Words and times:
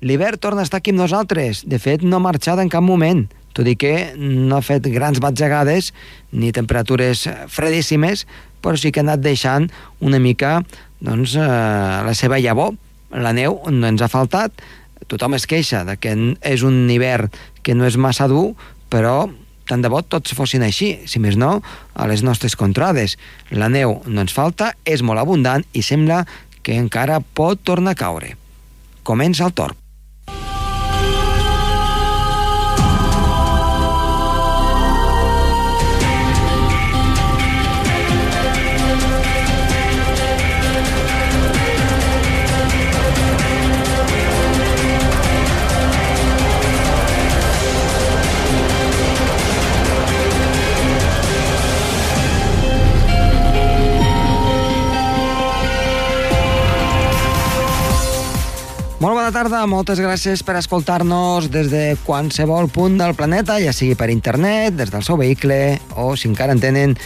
L'hivern 0.00 0.38
torna 0.38 0.62
a 0.62 0.68
estar 0.68 0.78
aquí 0.78 0.92
amb 0.94 1.02
nosaltres. 1.02 1.64
De 1.66 1.80
fet, 1.82 2.04
no 2.06 2.18
ha 2.18 2.22
marxat 2.22 2.60
en 2.62 2.70
cap 2.70 2.84
moment, 2.84 3.24
tot 3.56 3.66
i 3.66 3.74
que 3.74 4.12
no 4.14 4.58
ha 4.58 4.62
fet 4.62 4.86
grans 4.94 5.18
batzegades 5.18 5.90
ni 6.30 6.52
temperatures 6.54 7.24
fredíssimes, 7.50 8.26
però 8.62 8.78
sí 8.78 8.92
que 8.92 9.02
ha 9.02 9.06
anat 9.06 9.24
deixant 9.24 9.66
una 9.98 10.20
mica 10.22 10.60
doncs, 11.00 11.34
eh, 11.34 11.42
la 11.42 12.14
seva 12.14 12.38
llavor. 12.38 12.76
La 13.10 13.32
neu 13.32 13.58
no 13.72 13.88
ens 13.88 14.02
ha 14.04 14.10
faltat, 14.12 14.52
tothom 15.08 15.34
es 15.34 15.46
queixa 15.50 15.82
de 15.88 15.96
que 15.96 16.14
és 16.46 16.62
un 16.62 16.84
hivern 16.90 17.32
que 17.64 17.74
no 17.74 17.86
és 17.88 17.96
massa 17.96 18.28
dur, 18.30 18.52
però 18.92 19.26
tant 19.68 19.82
de 19.84 19.90
bo 19.92 20.00
tots 20.02 20.34
fossin 20.36 20.62
així, 20.64 20.94
si 21.06 21.20
més 21.20 21.36
no, 21.36 21.58
a 21.94 22.06
les 22.08 22.22
nostres 22.24 22.56
contrades. 22.56 23.16
La 23.50 23.68
neu 23.72 23.98
no 24.06 24.22
ens 24.22 24.36
falta, 24.36 24.72
és 24.84 25.02
molt 25.02 25.20
abundant 25.20 25.66
i 25.72 25.82
sembla 25.82 26.22
que 26.62 26.78
encara 26.78 27.20
pot 27.20 27.60
tornar 27.64 27.96
a 27.96 28.02
caure. 28.06 28.36
Comença 29.02 29.46
el 29.48 29.54
torb. 29.56 29.77
Tarda, 59.38 59.60
moltes 59.70 60.00
gràcies 60.02 60.40
per 60.42 60.56
escoltar-nos 60.58 61.46
des 61.54 61.68
de 61.70 61.82
qualsevol 62.02 62.66
punt 62.74 62.96
del 62.98 63.12
planeta, 63.14 63.60
ja 63.62 63.70
sigui 63.76 63.94
per 63.94 64.08
internet, 64.10 64.74
des 64.74 64.90
del 64.90 65.04
seu 65.06 65.18
vehicle 65.20 65.78
o, 65.94 66.16
si 66.18 66.26
encara 66.26 66.56
en 66.56 66.62
tenen, 66.64 66.96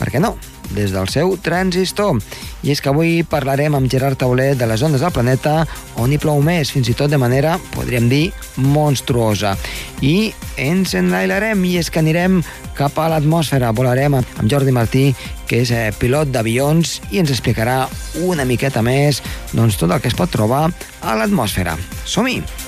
per 0.00 0.08
què 0.10 0.22
no, 0.22 0.34
des 0.74 0.94
del 0.94 1.08
seu 1.12 1.34
transistor. 1.42 2.18
I 2.64 2.72
és 2.74 2.80
que 2.80 2.90
avui 2.90 3.20
parlarem 3.26 3.76
amb 3.76 3.90
Gerard 3.90 4.18
Tauler 4.20 4.54
de 4.56 4.68
les 4.68 4.80
zones 4.80 5.02
del 5.04 5.12
planeta 5.14 5.64
on 6.00 6.12
hi 6.12 6.20
plou 6.20 6.40
més, 6.44 6.72
fins 6.72 6.88
i 6.88 6.96
tot 6.96 7.12
de 7.12 7.20
manera, 7.20 7.58
podríem 7.74 8.08
dir, 8.10 8.30
monstruosa. 8.56 9.56
I 10.00 10.32
ens 10.60 10.94
enlailarem 10.96 11.64
i 11.68 11.76
és 11.80 11.90
que 11.92 12.00
anirem 12.02 12.40
cap 12.78 12.96
a 12.98 13.10
l'atmosfera. 13.12 13.74
Volarem 13.76 14.16
amb 14.20 14.48
Jordi 14.48 14.72
Martí, 14.72 15.10
que 15.50 15.60
és 15.64 15.74
eh, 15.74 15.90
pilot 15.98 16.32
d'avions, 16.32 17.00
i 17.10 17.20
ens 17.20 17.34
explicarà 17.34 17.82
una 18.24 18.48
miqueta 18.48 18.84
més 18.86 19.20
doncs, 19.52 19.76
tot 19.80 19.90
el 19.90 20.00
que 20.00 20.12
es 20.12 20.18
pot 20.18 20.32
trobar 20.32 20.68
a 21.02 21.18
l'atmosfera. 21.18 21.76
Som-hi! 22.08 22.59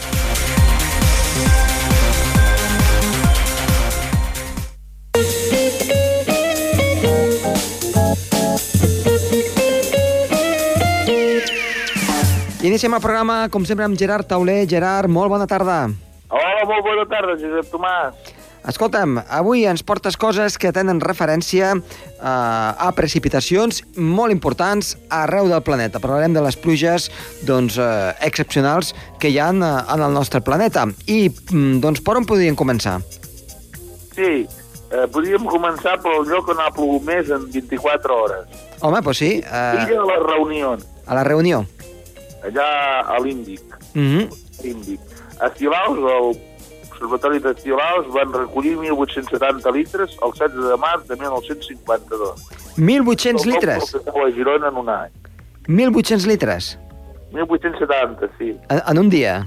Iniciem 12.73 12.95
el 12.97 13.03
programa, 13.05 13.35
com 13.53 13.67
sempre, 13.69 13.85
amb 13.85 13.99
Gerard 14.01 14.25
Tauler. 14.25 14.63
Gerard, 14.65 15.11
molt 15.13 15.29
bona 15.29 15.45
tarda. 15.45 15.91
Hola, 16.33 16.63
molt 16.65 16.87
bona 16.87 17.03
tarda, 17.05 17.35
Josep 17.37 17.67
Tomàs. 17.69 18.31
Escolta'm, 18.71 19.19
avui 19.29 19.67
ens 19.69 19.83
portes 19.85 20.17
coses 20.17 20.55
que 20.57 20.71
tenen 20.73 21.03
referència 21.05 21.75
eh, 21.75 22.23
a 22.25 22.89
precipitacions 22.97 23.83
molt 23.99 24.33
importants 24.33 24.95
arreu 25.13 25.51
del 25.51 25.61
planeta. 25.67 26.01
Parlarem 26.01 26.33
de 26.33 26.47
les 26.47 26.57
pluges 26.57 27.11
doncs, 27.45 27.77
eh, 27.77 28.15
excepcionals 28.25 28.95
que 29.21 29.29
hi 29.29 29.37
ha 29.43 29.51
en, 29.53 29.61
en 29.67 30.07
el 30.09 30.17
nostre 30.17 30.41
planeta. 30.41 30.87
I 31.13 31.27
mm, 31.29 31.77
doncs, 31.85 32.01
per 32.01 32.17
on 32.23 32.31
podríem 32.31 32.57
començar? 32.57 33.01
Sí, 34.17 34.47
eh, 34.47 35.05
podríem 35.13 35.45
començar 35.45 35.99
pel 36.01 36.25
lloc 36.33 36.49
on 36.57 36.65
ha 36.65 36.73
plogut 36.73 37.05
més 37.05 37.29
en 37.37 37.51
24 37.53 38.17
hores. 38.25 38.65
Home, 38.81 39.05
doncs 39.05 39.21
sí. 39.27 39.35
Illa 39.45 39.85
Eh, 39.85 39.93
de 39.93 40.01
la 40.09 40.21
Reunió, 40.25 40.79
a 41.05 41.21
la 41.21 41.29
reunió. 41.29 41.67
Allà 42.45 43.07
a 43.07 43.19
l'Índic. 43.21 43.63
Mm 43.95 44.09
-hmm. 44.09 44.25
Índic. 44.65 45.01
A 45.41 45.51
Cilaus, 45.51 45.99
l'Observatori 45.99 47.41
de 47.41 47.55
Cilaus, 47.55 48.07
van 48.13 48.33
recollir 48.33 48.77
1.870 48.77 49.73
litres 49.73 50.17
el 50.23 50.33
16 50.33 50.69
de 50.71 50.77
març 50.77 51.07
de 51.09 51.17
1952. 51.17 52.41
1.800 52.77 53.45
El 53.45 53.51
litres. 53.51 53.97
que 54.05 54.21
a 54.21 54.31
Girona 54.33 54.69
en 54.69 54.77
un 54.77 54.89
any. 54.89 55.11
1.800 55.67 56.27
litres. 56.27 56.79
1.870, 57.33 58.29
sí. 58.39 58.57
En, 58.69 58.83
en 58.87 58.99
un 58.99 59.09
dia. 59.09 59.47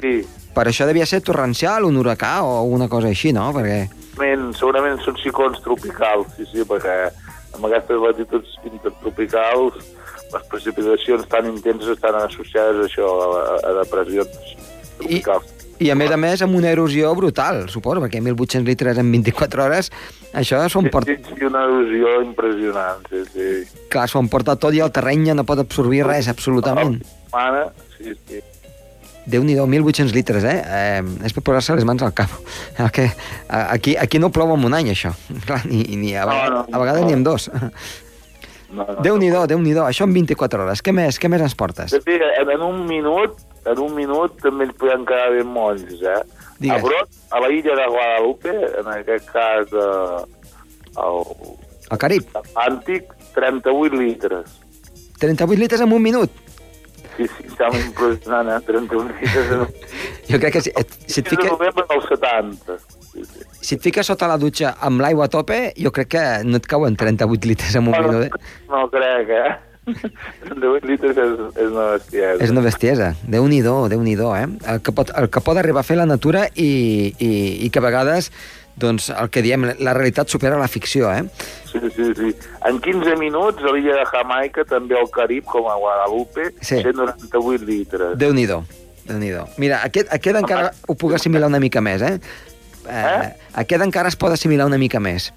Sí. 0.00 0.26
Per 0.54 0.66
això 0.68 0.86
devia 0.86 1.06
ser 1.06 1.22
torrencial, 1.22 1.84
un 1.84 1.96
huracà 1.96 2.42
o 2.42 2.62
una 2.62 2.88
cosa 2.88 3.08
així, 3.08 3.32
no? 3.32 3.52
Perquè... 3.56 3.88
Segurament, 4.12 4.52
segurament 4.54 4.98
són 5.00 5.16
ciclons 5.16 5.60
tropicals, 5.64 6.26
sí, 6.36 6.44
sí, 6.50 6.64
perquè 6.68 6.96
amb 7.56 7.64
aquestes 7.68 8.00
latituds 8.00 8.58
intertropicals 8.68 9.78
les 10.32 10.44
precipitacions 10.50 11.26
tan 11.30 11.48
intenses 11.50 11.96
estan 11.96 12.16
associades 12.22 12.82
a 12.82 12.86
això, 12.88 13.08
a, 13.24 13.56
a 13.68 13.74
depressions 13.80 14.54
tropicals. 14.98 15.58
I 15.82 15.88
a 15.90 15.96
més 15.98 16.12
a 16.14 16.18
més 16.20 16.42
amb 16.44 16.54
una 16.54 16.70
erosió 16.70 17.10
brutal, 17.18 17.64
suposo, 17.72 18.02
perquè 18.04 18.20
1.800 18.22 18.68
litres 18.68 19.00
en 19.02 19.08
24 19.10 19.64
hores, 19.64 19.90
això 20.38 20.60
s'ho 20.70 20.82
emporta, 20.84 21.16
sí, 21.16 21.18
sí, 21.26 21.44
una 21.48 21.64
erosió 21.66 22.20
impressionant, 22.22 23.02
sí, 23.10 23.24
sí. 23.32 23.48
clar, 23.90 24.06
s'ho 24.10 24.22
emporta 24.22 24.54
tot 24.62 24.76
i 24.76 24.82
el 24.84 24.92
terreny 24.94 25.26
ja 25.32 25.34
no 25.34 25.46
pot 25.48 25.64
absorbir 25.64 26.04
res, 26.06 26.30
absolutament. 26.30 27.00
Mana, 27.34 27.66
sí, 27.96 28.14
sí. 28.28 28.42
Déu-n'hi-do, 29.22 29.66
1.800 29.70 30.14
litres, 30.14 30.44
eh? 30.50 30.56
eh? 30.66 31.02
És 31.26 31.34
per 31.34 31.44
posar-se 31.46 31.76
les 31.78 31.86
mans 31.86 32.02
al 32.02 32.14
cap. 32.14 32.30
Que, 32.94 33.08
aquí, 33.48 33.94
aquí 33.96 34.18
no 34.18 34.32
plou 34.34 34.50
en 34.54 34.64
un 34.66 34.74
any, 34.74 34.90
això. 34.94 35.12
Clar, 35.46 35.60
ni, 35.70 35.84
ni 35.98 36.16
a, 36.18 36.26
No, 36.26 36.38
no, 36.50 36.64
a 36.66 36.82
vegades 36.82 37.04
no. 37.04 37.10
ni 37.10 37.18
en 37.18 37.22
dos. 37.26 37.46
No, 38.72 38.86
no, 38.88 39.02
Déu-n'hi-do, 39.04 39.44
Déu-n'hi-do, 39.50 39.84
això 39.84 40.06
en 40.08 40.14
24 40.16 40.64
hores. 40.64 40.82
Què 40.84 40.94
més, 40.96 41.18
què 41.20 41.28
més 41.28 41.42
ens 41.44 41.56
portes? 41.58 41.92
De 41.92 42.00
fet, 42.04 42.22
en, 42.40 42.52
en 42.54 42.62
un 42.64 42.86
minut, 42.88 43.36
en 43.68 43.82
un 43.84 43.92
minut 43.96 44.38
també 44.40 44.68
ens 44.68 44.78
podem 44.80 45.04
quedar 45.08 45.28
ben 45.34 45.50
molls, 45.52 46.00
eh? 46.00 46.22
Digues. 46.62 46.78
A 46.78 46.86
Brot, 46.86 47.18
a 47.30 47.42
la 47.42 47.50
illa 47.52 47.76
de 47.76 47.88
Guadalupe, 47.90 48.54
en 48.80 48.88
aquest 48.94 49.28
cas 49.34 49.76
eh, 49.76 50.22
el 51.02 51.20
El 51.92 52.00
Carib, 52.00 52.24
Atlàntic, 52.38 53.12
38 53.34 53.98
litres. 54.00 54.56
38 55.20 55.60
litres 55.60 55.84
en 55.84 55.92
un 55.92 56.02
minut. 56.02 56.30
Sí, 57.16 57.26
sí, 57.28 57.50
sembla 57.58 57.80
impressionant, 57.82 58.48
eh? 58.56 58.60
38 58.66 59.20
litres 59.20 59.52
en 59.52 59.66
un... 59.66 59.78
Jo 60.30 60.38
crec 60.40 60.56
que 60.56 60.62
si, 60.64 60.72
si, 61.04 61.20
et 61.20 61.28
fiques, 61.28 61.50
novembre 61.50 61.84
del 61.90 62.04
70. 62.08 62.78
Si 63.62 63.76
et 63.76 63.82
fiques 63.84 64.06
sota 64.06 64.26
la 64.30 64.38
dutxa 64.40 64.74
amb 64.80 65.00
l'aigua 65.04 65.26
a 65.28 65.32
tope, 65.32 65.72
jo 65.78 65.92
crec 65.94 66.08
que 66.16 66.22
no 66.44 66.56
et 66.58 66.66
cauen 66.66 66.96
38 66.96 67.46
litres 67.48 67.74
en 67.76 67.86
un 67.88 67.92
Bueno, 67.92 68.08
minut. 68.08 68.24
Eh? 68.24 68.56
no 68.68 68.88
crec, 68.90 69.28
eh? 69.30 69.52
38 70.46 70.86
litres 70.86 71.16
és, 71.18 71.38
és 71.58 71.68
una 71.70 71.86
bestiesa. 71.96 72.44
És 72.44 72.50
una 72.54 72.62
bestiesa. 72.64 73.08
Déu-n'hi-do, 73.28 73.76
déu 73.90 74.02
nhi 74.02 74.16
déu 74.18 74.34
eh? 74.38 74.46
El 74.70 74.80
que, 74.82 74.92
pot, 74.94 75.10
el 75.18 75.28
que 75.30 75.40
pot 75.42 75.58
arribar 75.58 75.82
a 75.82 75.86
fer 75.86 75.96
la 75.98 76.06
natura 76.06 76.46
i, 76.54 77.12
i, 77.18 77.30
i 77.66 77.70
que 77.70 77.82
a 77.82 77.86
vegades 77.86 78.30
doncs, 78.78 79.10
el 79.12 79.28
que 79.28 79.42
diem, 79.44 79.66
la 79.84 79.92
realitat 79.92 80.30
supera 80.32 80.56
la 80.56 80.68
ficció, 80.70 81.10
eh? 81.12 81.26
Sí, 81.68 81.80
sí, 81.92 82.06
sí. 82.16 82.30
En 82.68 82.78
15 82.80 83.16
minuts, 83.20 83.60
a 83.60 83.72
l'illa 83.74 83.98
de 83.98 84.06
Jamaica, 84.08 84.64
també 84.64 84.96
al 84.96 85.10
Carib, 85.12 85.44
com 85.50 85.68
a 85.68 85.74
Guadalupe, 85.76 86.46
Sí. 86.64 86.78
198 86.80 87.66
litres. 87.68 88.14
Déu-n'hi-do, 88.22 88.62
déu 89.04 89.18
nhi 89.20 89.28
déu 89.34 89.44
Mira, 89.60 89.82
aquest, 89.84 90.08
aquest 90.14 90.40
encara 90.40 90.70
ho 90.88 90.94
puc 90.96 91.12
assimilar 91.18 91.50
una 91.52 91.60
mica 91.60 91.82
més, 91.84 92.00
eh? 92.06 92.16
Eh? 92.88 93.32
Aquest 93.62 93.82
encara 93.84 94.08
es 94.12 94.16
pot 94.16 94.32
assimilar 94.34 94.66
una 94.66 94.78
mica 94.78 95.00
més. 95.00 95.30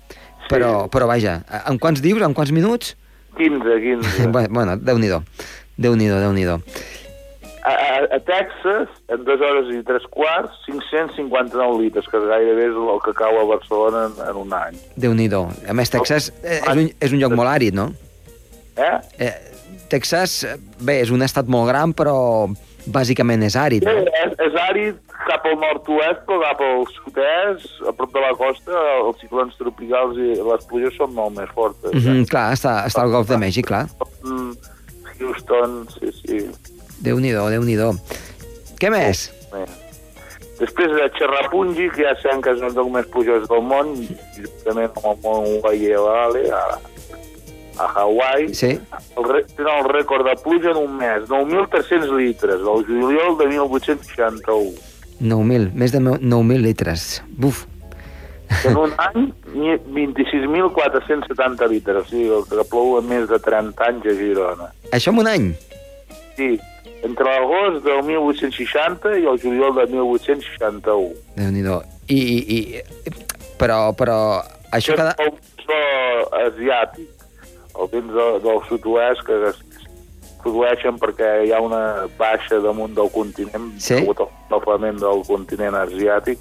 Però, 0.49 0.85
però 0.93 1.07
vaja, 1.09 1.39
en 1.65 1.79
quants 1.81 2.03
dius, 2.05 2.21
en 2.21 2.35
quants 2.37 2.51
minuts? 2.53 2.93
15, 3.37 3.79
15. 3.81 4.27
Bé, 4.35 4.47
bueno, 4.53 4.77
Déu-n'hi-do. 4.77 5.23
Déu-n'hi-do, 5.75 6.19
déu 6.23 6.31
nhi 6.31 6.45
déu 6.47 6.61
A, 7.65 7.71
a, 7.73 7.95
a 8.13 8.19
Texas, 8.21 8.91
en 9.09 9.23
2 9.25 9.41
hores 9.41 9.71
i 9.73 9.79
3 9.83 10.03
quarts, 10.13 10.53
559 10.67 11.79
litres, 11.81 12.05
que 12.11 12.19
gairebé 12.21 12.67
és 12.69 12.75
el 12.77 12.99
que 13.01 13.13
cau 13.17 13.39
a 13.41 13.45
Barcelona 13.49 14.03
en, 14.11 14.19
en 14.21 14.37
un 14.43 14.53
any. 14.53 14.77
Déu-n'hi-do. 15.01 15.41
A 15.65 15.73
més, 15.73 15.89
Texas 15.89 16.29
eh, 16.43 16.59
és 16.61 16.69
un, 16.77 16.91
és 17.01 17.15
un 17.15 17.23
lloc 17.23 17.33
molt 17.33 17.49
àrid, 17.49 17.73
no? 17.73 17.87
Eh? 18.77 18.93
Eh, 19.17 19.33
Texas, 19.89 20.43
eh, 20.45 20.59
bé, 20.77 20.99
és 21.07 21.09
un 21.09 21.25
estat 21.25 21.49
molt 21.49 21.65
gran, 21.71 21.97
però 21.97 22.13
bàsicament 22.85 23.41
és 23.49 23.57
àrid. 23.57 23.81
Sí, 23.81 23.97
No? 23.97 24.13
és, 24.21 24.37
és 24.45 24.61
àrid 24.67 25.01
cap 25.27 25.45
al 25.49 25.57
nord-oest, 25.61 26.21
però 26.27 26.39
cap 26.43 26.61
al 26.65 26.85
sud-est, 26.95 27.81
a 27.87 27.93
prop 27.97 28.13
de 28.13 28.23
la 28.23 28.33
costa, 28.39 28.83
els 29.01 29.19
ciclons 29.23 29.57
tropicals 29.59 30.19
i 30.21 30.35
les 30.37 30.67
pluges 30.69 30.97
són 30.99 31.13
molt 31.17 31.37
més 31.37 31.49
fortes. 31.55 31.93
Mm 31.93 31.99
-hmm, 31.99 32.29
clar, 32.29 32.53
està, 32.53 32.85
està 32.85 33.01
al 33.01 33.11
Golf 33.11 33.29
de 33.29 33.37
Mèxic, 33.37 33.65
clar. 33.65 33.87
Mm, 34.23 34.53
Houston, 35.19 35.87
sí, 35.99 36.11
sí. 36.21 36.49
Déu-n'hi-do, 37.01 37.49
déu 37.49 37.63
nhi 37.63 37.77
Què 38.79 38.89
més? 38.91 39.31
Bé. 39.51 39.65
Després 40.59 40.91
de 40.91 41.09
Cherrapunji, 41.17 41.89
que 41.91 42.03
ja 42.03 42.15
sabem 42.21 42.41
que 42.41 42.51
és 42.51 42.61
un 42.61 42.73
dels 42.73 42.91
més 42.91 43.07
plujós 43.11 43.47
del 43.47 43.61
món, 43.61 43.95
juntament 44.35 44.91
amb 44.95 45.05
el 45.05 45.17
món 45.23 45.61
Guayevale, 45.61 46.51
ara. 46.51 46.79
a 47.77 47.87
Hawaii, 47.91 48.53
Sí. 48.53 48.79
el, 49.17 49.45
tenen 49.57 49.73
el 49.79 49.89
rècord 49.89 50.23
de 50.23 50.35
pluja 50.41 50.71
en 50.71 50.77
un 50.77 50.97
mes, 50.97 51.27
9.300 51.27 52.09
litres, 52.15 52.61
el 52.61 52.85
juliol 52.85 53.37
de 53.37 53.47
1861. 53.47 54.94
9.000, 55.21 55.71
més 55.73 55.91
de 55.95 55.99
9.000 56.03 56.61
litres. 56.61 57.23
Buf. 57.37 57.65
En 58.65 58.77
un 58.77 58.91
any, 59.01 59.33
ni- 59.55 59.79
26.470 59.95 61.67
litres, 61.69 62.03
o 62.03 62.09
sigui, 62.09 62.27
el 62.29 62.43
que 62.49 62.65
plou 62.69 62.99
més 63.01 63.27
de 63.29 63.39
30 63.41 63.87
anys 63.89 64.05
a 64.05 64.15
Girona. 64.19 64.69
Això 64.93 65.13
en 65.13 65.19
un 65.23 65.27
any? 65.31 65.47
Sí, 66.37 66.51
entre 67.05 67.25
l'agost 67.25 67.83
del 67.85 68.03
1860 68.05 69.17
i 69.21 69.25
el 69.31 69.39
juliol 69.41 69.75
de 69.79 69.87
1861. 69.93 71.15
Déu-n'hi-do. 71.39 71.81
I, 72.07 72.19
i, 72.19 72.37
i, 72.57 73.13
però, 73.57 73.79
però 73.97 74.17
això 74.75 74.93
cada... 74.97 75.15
El 75.23 75.33
so 75.65 75.79
asiàtic, 76.43 77.09
el 77.81 77.89
vents 77.93 78.13
de, 78.13 78.27
del 78.45 78.61
sud-oest 78.69 79.25
que 79.25 79.39
produeixen 80.45 80.99
perquè 81.01 81.31
hi 81.47 81.53
ha 81.53 81.59
una 81.63 81.83
baixa 82.19 82.61
damunt 82.63 82.95
del 82.97 83.09
continent, 83.11 83.73
Sí. 83.81 83.97
degut 83.99 84.21
al 84.21 84.99
del 84.99 85.23
continent 85.27 85.75
asiàtic, 85.75 86.39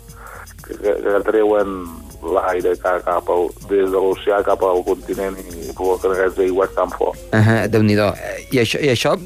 que, 0.65 0.77
que, 0.79 0.93
que 1.03 1.21
treuen 1.27 1.87
l'aire 2.25 2.77
cap, 2.81 3.29
al, 3.29 3.49
des 3.69 3.91
de 3.93 3.99
l'oceà 4.01 4.43
cap 4.45 4.63
al 4.65 4.83
continent 4.85 5.37
i 5.41 5.73
provoquen 5.77 6.15
aquests 6.15 6.39
aigües 6.47 6.75
tan 6.75 6.91
forts. 6.91 7.21
Uh 7.33 7.41
-huh, 7.41 7.69
Déu-n'hi-do. 7.69 8.13
I 8.53 8.59
això, 8.65 8.81
I 8.81 8.89
això 8.95 9.19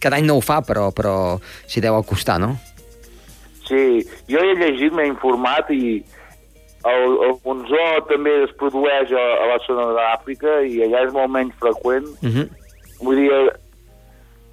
cada 0.00 0.16
any 0.16 0.26
no 0.26 0.36
ho 0.36 0.40
fa, 0.40 0.60
però, 0.60 0.90
però 0.92 1.38
s'hi 1.66 1.80
deu 1.80 1.96
acostar, 1.96 2.38
no? 2.40 2.56
Sí, 3.68 4.04
jo 4.28 4.38
he 4.38 4.54
llegit, 4.54 4.92
m'he 4.92 5.06
informat 5.06 5.70
i 5.70 6.04
el, 6.84 7.04
el 7.26 7.34
monzó 7.44 7.84
també 8.10 8.34
es 8.44 8.52
produeix 8.60 9.12
a, 9.16 9.24
a 9.42 9.46
la 9.54 9.58
zona 9.66 9.86
d'Àfrica 9.96 10.60
i 10.68 10.82
allà 10.84 11.06
és 11.06 11.12
molt 11.16 11.32
menys 11.32 11.54
freqüent. 11.62 12.06
Uh 12.20 12.28
-huh. 12.34 12.48
Vull 13.00 13.16
dir, 13.16 13.32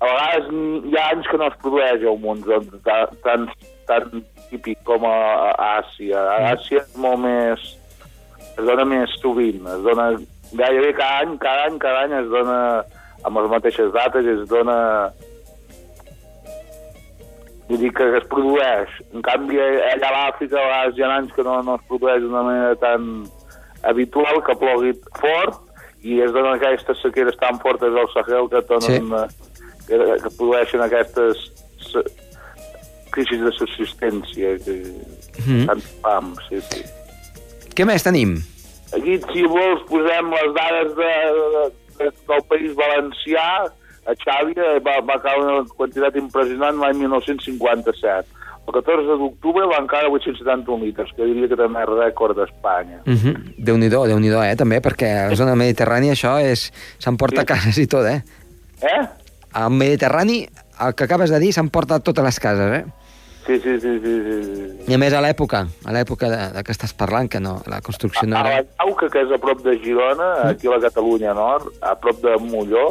a 0.01 0.09
vegades 0.09 0.47
hi 0.89 0.97
ha 0.97 1.07
anys 1.13 1.27
que 1.29 1.37
no 1.37 1.47
es 1.51 1.57
produeix 1.61 2.01
el 2.01 2.17
monzó 2.23 2.57
tan, 2.87 3.11
tan, 3.25 3.47
tan 3.89 4.23
típic 4.49 4.81
com 4.87 5.05
a, 5.05 5.17
a 5.53 5.67
Àsia. 5.81 6.17
A 6.17 6.53
Àsia 6.55 6.81
és 6.81 6.95
molt 6.97 7.21
més... 7.21 7.67
es 8.51 8.63
dona 8.67 8.85
més 8.85 9.13
sovint, 9.21 9.61
es 9.69 9.83
dona 9.85 10.11
gairebé 10.51 10.93
cada 10.97 11.21
any, 11.23 11.37
cada 11.39 11.67
any, 11.69 11.77
cada 11.79 12.01
any 12.07 12.15
es 12.17 12.31
dona 12.33 12.57
amb 13.23 13.37
les 13.37 13.51
mateixes 13.53 13.93
dates, 13.93 14.25
es 14.27 14.41
dona 14.49 14.77
vull 17.69 17.79
dir 17.79 17.91
que 17.95 18.07
es 18.17 18.25
produeix. 18.33 18.97
En 19.13 19.23
canvi, 19.23 19.61
allà 19.61 20.09
a 20.09 20.15
l'Àfrica 20.17 20.57
a 20.59 20.65
vegades 20.65 20.97
hi 20.97 21.05
ha 21.05 21.11
anys 21.19 21.37
que 21.37 21.45
no, 21.47 21.59
no 21.67 21.77
es 21.77 21.85
produeix 21.87 22.25
d'una 22.25 22.43
manera 22.49 22.75
tan 22.81 23.05
habitual, 23.87 24.41
que 24.45 24.57
plogui 24.65 24.97
fort, 25.21 25.61
i 26.01 26.19
es 26.25 26.33
donen 26.33 26.57
aquestes 26.57 26.99
sequeres 27.05 27.37
tan 27.39 27.61
fortes 27.61 27.95
al 27.95 28.09
Sahel 28.15 28.49
que, 28.49 28.65
donen, 28.67 29.13
sí. 29.13 29.40
Que, 29.91 30.17
que 30.23 30.31
produeixen 30.39 30.81
aquestes 30.87 31.43
crisis 33.11 33.41
de 33.43 33.51
subsistència, 33.57 34.55
que 34.63 34.75
Mhm. 35.41 35.65
tant 35.67 35.83
fam, 36.03 36.33
sí, 36.47 36.59
sí. 36.69 36.81
Què 37.75 37.85
més 37.87 38.03
tenim? 38.03 38.37
Aquí, 38.95 39.17
si 39.31 39.43
vols, 39.47 39.83
posem 39.89 40.31
les 40.35 40.49
dades 40.57 40.95
de, 40.97 41.13
de, 41.35 41.63
de, 41.99 42.09
del 42.27 42.43
País 42.51 42.73
Valencià. 42.75 43.45
A 44.01 44.15
Xàbia 44.17 44.79
va, 44.81 44.95
va 45.05 45.15
caure 45.21 45.45
una 45.45 45.63
quantitat 45.77 46.15
impressionant 46.17 46.79
l'any 46.81 46.97
1957. 47.03 48.25
El 48.67 48.73
14 48.73 49.15
d'octubre 49.19 49.67
van 49.69 49.87
caure 49.87 50.09
871 50.09 50.83
litres, 50.85 51.09
que 51.15 51.25
diria 51.29 51.47
que 51.47 51.57
també 51.59 51.83
és 51.83 51.89
rècord 51.91 52.35
d'Espanya. 52.37 53.01
Uh 53.05 53.13
-huh. 53.13 53.35
Déu-n'hi-do, 53.57 54.07
déu 54.07 54.19
nhi 54.19 54.29
eh, 54.29 54.55
també, 54.55 54.81
perquè 54.81 55.09
a 55.25 55.29
la 55.29 55.35
zona 55.35 55.55
mediterrània 55.55 56.13
això 56.13 56.39
és... 56.41 56.71
s'emporta 56.99 57.41
Sí. 57.41 57.47
cases 57.47 57.77
i 57.77 57.87
tot, 57.87 58.05
eh? 58.05 58.21
Eh? 58.81 59.05
Al 59.53 59.71
Mediterrani, 59.71 60.45
el 60.79 60.95
que 60.95 61.05
acabes 61.05 61.29
de 61.29 61.39
dir, 61.39 61.53
s'emporta 61.53 61.99
totes 61.99 62.23
les 62.23 62.39
cases, 62.39 62.73
eh? 62.79 62.85
Sí, 63.45 63.57
sí, 63.59 63.79
sí, 63.81 63.99
sí, 63.99 64.13
sí. 64.25 64.37
sí. 64.45 64.91
I 64.91 64.95
a 64.95 64.99
més 65.01 65.13
a 65.17 65.21
l'època, 65.23 65.63
a 65.65 65.95
l'època 65.95 66.29
de, 66.29 66.41
de 66.55 66.63
que 66.63 66.75
estàs 66.75 66.93
parlant, 66.93 67.27
que 67.31 67.41
no, 67.41 67.57
la 67.67 67.81
construcció 67.81 68.27
no 68.29 68.37
A 68.37 68.43
la 68.45 68.53
era... 68.59 68.67
Cauca, 68.83 69.09
que 69.09 69.25
és 69.25 69.33
a 69.33 69.39
prop 69.41 69.63
de 69.65 69.73
Girona, 69.81 70.29
aquí 70.51 70.69
a 70.69 70.75
la 70.75 70.83
Catalunya 70.85 71.33
Nord, 71.37 71.71
a 71.81 71.95
prop 71.99 72.21
de 72.21 72.37
Molló, 72.45 72.85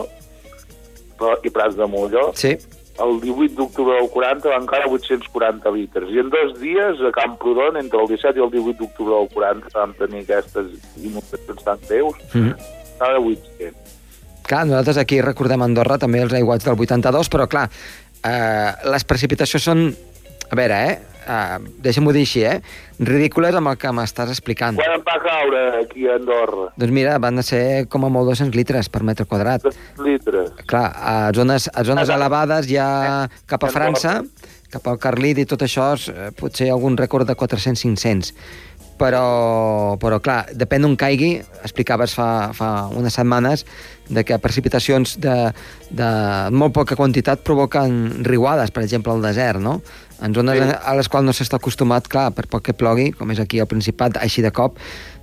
i 1.44 1.50
Prats 1.52 1.76
de 1.76 1.86
Molló, 1.86 2.30
Sí, 2.34 2.56
el 3.00 3.20
18 3.20 3.54
d'octubre 3.56 3.96
del 3.96 4.10
40 4.10 4.48
van 4.48 4.66
caure 4.66 4.90
840 4.90 5.70
litres. 5.72 6.10
I 6.12 6.20
en 6.20 6.30
dos 6.30 6.58
dies, 6.60 7.00
a 7.00 7.12
Camprodon, 7.12 7.78
entre 7.80 8.00
el 8.02 8.08
17 8.08 8.38
i 8.38 8.44
el 8.44 8.50
18 8.52 8.78
d'octubre 8.82 9.14
del 9.14 9.30
40, 9.32 9.72
vam 9.74 9.94
tenir 9.98 10.24
aquestes 10.26 10.74
inundacions 11.00 11.64
tan 11.64 11.78
greus, 11.88 12.16
mm 12.34 12.42
-hmm. 12.42 12.56
cada 12.98 13.18
800. 13.18 13.89
Clar, 14.50 14.64
nosaltres 14.66 14.98
aquí 14.98 15.20
recordem 15.22 15.62
a 15.62 15.66
Andorra 15.68 15.94
també 16.02 16.24
els 16.24 16.32
aiguats 16.34 16.66
del 16.66 16.74
82, 16.74 17.28
però 17.30 17.46
clar, 17.46 17.68
eh, 18.26 18.70
les 18.90 19.04
precipitacions 19.06 19.62
són, 19.62 19.84
a 20.50 20.56
veure, 20.58 20.78
eh, 20.90 20.96
eh 21.30 21.58
deixa'm-ho 21.84 22.10
dir 22.16 22.24
així, 22.26 22.42
eh, 22.42 22.56
ridícules 22.98 23.54
amb 23.54 23.70
el 23.70 23.78
que 23.78 23.92
m'estàs 23.94 24.32
explicant. 24.34 24.74
Quan 24.80 24.96
em 24.96 25.04
va 25.06 25.18
caure 25.22 25.60
aquí 25.84 26.08
a 26.08 26.16
Andorra? 26.18 26.72
Doncs 26.76 26.96
mira, 26.98 27.18
van 27.22 27.38
a 27.38 27.44
ser 27.46 27.86
com 27.86 28.04
a 28.04 28.10
molt 28.10 28.26
200 28.26 28.58
litres 28.58 28.88
per 28.88 29.04
metre 29.04 29.24
quadrat. 29.24 29.62
2 29.62 30.02
litres. 30.08 30.50
Clar, 30.66 30.88
a 30.98 31.30
zones, 31.32 31.70
a 31.72 31.84
zones 31.84 32.10
Ah, 32.10 32.16
elevades 32.16 32.66
ja 32.66 33.28
cap 33.46 33.62
a. 33.62 33.70
França, 33.70 34.24
cap 34.70 34.86
al 34.88 34.98
Carlit 34.98 35.38
i 35.38 35.46
tot 35.46 35.62
això, 35.62 35.94
és, 35.94 36.08
eh, 36.08 36.32
potser 36.34 36.70
algun 36.70 36.96
rècord 36.96 37.24
de 37.24 37.36
400-500. 37.36 38.34
Però, 39.00 39.96
però 39.96 40.18
clar, 40.20 40.42
depèn 40.52 40.84
d'on 40.84 40.96
caigui, 41.00 41.38
explicaves 41.64 42.12
fa, 42.12 42.50
fa 42.52 42.68
unes 42.92 43.14
setmanes, 43.16 43.62
de 44.10 44.24
que 44.28 44.36
precipitacions 44.42 45.14
de, 45.22 45.36
de 45.96 46.08
molt 46.52 46.74
poca 46.76 46.98
quantitat 46.98 47.40
provoquen 47.46 48.24
riuades, 48.26 48.72
per 48.74 48.82
exemple, 48.84 49.14
al 49.14 49.22
desert, 49.24 49.62
no? 49.64 49.78
En 50.20 50.34
zones 50.36 50.58
Sí. 50.60 50.68
a 50.84 50.94
les 50.98 51.08
quals 51.08 51.24
no 51.24 51.32
s'està 51.32 51.56
acostumat, 51.56 52.10
clar, 52.12 52.26
per 52.36 52.44
poc 52.50 52.66
que 52.68 52.74
plogui, 52.76 53.08
com 53.16 53.30
és 53.32 53.40
aquí 53.40 53.62
al 53.62 53.70
Principat, 53.70 54.18
així 54.20 54.44
de 54.44 54.50
cop, 54.52 54.76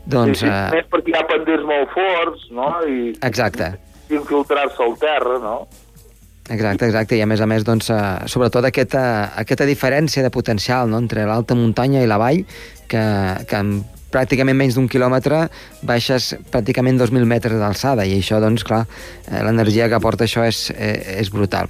doncs... 0.09 0.39
sí, 0.39 0.47
sí, 0.47 0.49
Eh, 0.49 0.71
més 0.79 0.87
perquè 0.89 1.13
hi 1.13 1.17
ha 1.19 1.25
pendents 1.29 1.67
molt 1.69 1.93
forts, 1.93 2.47
no? 2.49 2.71
I, 2.87 3.11
exacte. 3.21 3.75
i 4.09 4.15
infiltrar-se 4.17 4.81
al 4.81 4.97
terra, 4.97 5.37
no? 5.43 5.67
Exacte, 6.49 6.87
exacte, 6.87 7.17
i 7.17 7.21
a 7.21 7.27
més 7.27 7.41
a 7.43 7.47
més, 7.49 7.65
doncs, 7.67 7.89
eh, 7.91 7.99
sobretot 8.31 8.63
aquesta, 8.69 9.03
aquesta 9.35 9.67
diferència 9.67 10.23
de 10.23 10.31
potencial 10.31 10.87
no? 10.89 11.01
entre 11.03 11.25
l'alta 11.27 11.57
muntanya 11.59 12.03
i 12.03 12.07
la 12.07 12.19
vall, 12.21 12.45
que, 12.87 13.03
que 13.49 13.59
en 13.59 13.73
pràcticament 14.13 14.55
menys 14.55 14.77
d'un 14.77 14.87
quilòmetre 14.87 15.43
baixes 15.87 16.31
pràcticament 16.53 17.01
2.000 17.01 17.27
metres 17.27 17.59
d'alçada, 17.59 18.07
i 18.07 18.15
això, 18.21 18.39
doncs, 18.39 18.63
clar, 18.67 18.85
eh, 19.27 19.41
l'energia 19.43 19.89
que 19.91 19.99
aporta 19.99 20.23
això 20.23 20.47
és, 20.47 20.69
eh, 20.71 21.19
és 21.19 21.31
brutal. 21.33 21.67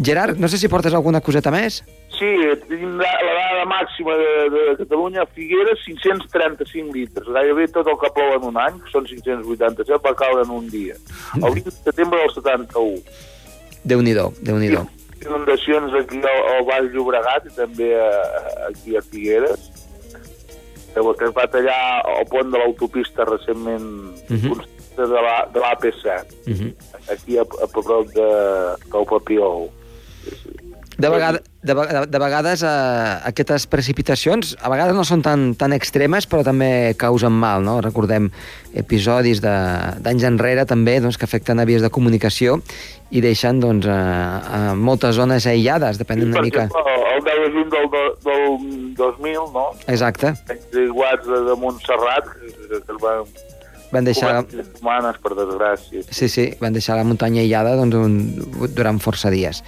Gerard, 0.00 0.38
no 0.38 0.48
sé 0.48 0.58
si 0.58 0.70
portes 0.70 0.94
alguna 0.94 1.20
coseta 1.20 1.50
més? 1.50 1.82
Sí, 2.14 2.28
tenim 2.68 2.96
la, 3.02 3.08
la 3.26 3.32
dada 3.34 3.64
màxima 3.68 4.14
de, 4.18 4.28
de 4.54 4.62
Catalunya 4.80 5.24
Figueres, 5.34 5.82
535 5.84 6.94
litres. 6.94 7.26
Gairebé 7.34 7.66
tot 7.74 7.90
el 7.90 7.98
que 7.98 8.10
plou 8.14 8.36
en 8.36 8.46
un 8.48 8.60
any, 8.62 8.78
que 8.84 8.92
són 8.94 9.08
587, 9.10 9.98
va 10.06 10.14
caure 10.18 10.46
en 10.46 10.54
un 10.54 10.70
dia. 10.70 10.96
El 11.42 11.50
20 11.50 11.66
de 11.66 11.74
setembre 11.76 12.22
del 12.22 12.32
71. 12.36 13.02
Déu-n'hi-do, 13.88 14.28
déu 14.44 14.58
nhi 14.60 14.68
déu 14.74 14.84
Inundacions 15.24 15.92
aquí 15.98 16.20
al, 16.22 16.40
al 16.54 16.64
Baix 16.68 16.92
Llobregat 16.94 17.48
i 17.50 17.54
també 17.56 17.88
a, 17.98 18.06
a- 18.08 18.68
aquí 18.70 18.96
a 18.96 19.02
Figueres. 19.02 19.58
Que, 20.94 21.02
que 21.18 21.24
es 21.28 21.34
va 21.36 21.46
tallar 21.52 21.80
el 22.18 22.26
pont 22.30 22.48
de 22.52 22.58
l'autopista 22.58 23.24
recentment 23.28 23.84
Mhm. 24.28 24.52
construïda 24.52 25.08
de 25.14 25.20
la- 25.26 25.46
de 25.54 25.60
l'AP7, 25.60 26.26
Uh 26.46 26.54
-huh. 26.54 26.72
aquí 27.12 27.36
a, 27.38 27.42
a 27.42 27.66
prop 27.66 28.06
de, 28.14 28.28
del 28.92 29.04
Papiol. 29.10 29.68
De, 30.98 31.08
vegada, 31.08 31.38
de, 31.62 31.74
ve- 31.74 32.06
de 32.10 32.18
vegades 32.18 32.62
eh, 32.64 32.66
aquestes 33.30 33.68
precipitacions 33.70 34.56
a 34.60 34.68
vegades 34.68 34.96
no 34.96 35.04
són 35.04 35.22
tan, 35.22 35.54
tan 35.54 35.72
extremes 35.72 36.26
però 36.28 36.42
també 36.42 36.94
causen 36.98 37.30
mal, 37.30 37.62
no? 37.62 37.80
Recordem 37.80 38.30
episodis 38.74 39.40
de- 39.40 39.94
d'anys 40.02 40.24
enrere 40.24 40.66
també 40.66 40.98
doncs, 41.00 41.16
que 41.16 41.24
afecten 41.24 41.60
a 41.60 41.64
vies 41.64 41.82
de 41.82 41.90
comunicació 41.90 42.58
i 43.10 43.22
deixen 43.24 43.60
doncs, 43.62 43.86
eh, 43.88 43.92
eh, 43.92 44.72
moltes 44.76 45.16
zones 45.16 45.46
aïllades, 45.48 45.98
depenent 46.00 46.28
una 46.28 46.40
per 46.40 46.44
mica... 46.44 46.64
el 46.68 47.22
10 47.24 47.38
de 47.44 47.48
juny 47.54 47.68
del, 47.74 47.86
del 48.26 48.42
2000, 48.98 49.38
no? 49.54 49.66
Exacte, 49.86 50.34
iguals 50.76 51.24
de, 51.26 51.38
de 51.48 51.54
Montserrat 51.62 52.28
que, 52.34 52.82
el 52.82 53.00
van 53.00 53.24
van 53.92 54.04
deixar... 54.04 54.44
humanes, 54.80 55.16
per 55.24 55.32
desgràcia. 55.32 56.02
Sí, 56.12 56.28
sí, 56.28 56.44
van 56.60 56.76
deixar 56.76 56.98
la 56.98 57.06
muntanya 57.08 57.40
aïllada 57.40 57.76
doncs, 57.78 57.96
un, 57.96 58.18
durant 58.76 59.00
força 59.00 59.32
dies. 59.32 59.62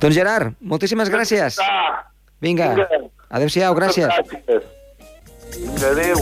Doncs 0.00 0.16
Gerard, 0.16 0.56
moltíssimes 0.60 1.12
gràcies. 1.12 1.60
Vinga, 2.44 2.72
adeu-siau, 3.28 3.76
gràcies. 3.76 4.08
Gràcies. 4.08 4.62
Adéu. 5.84 6.18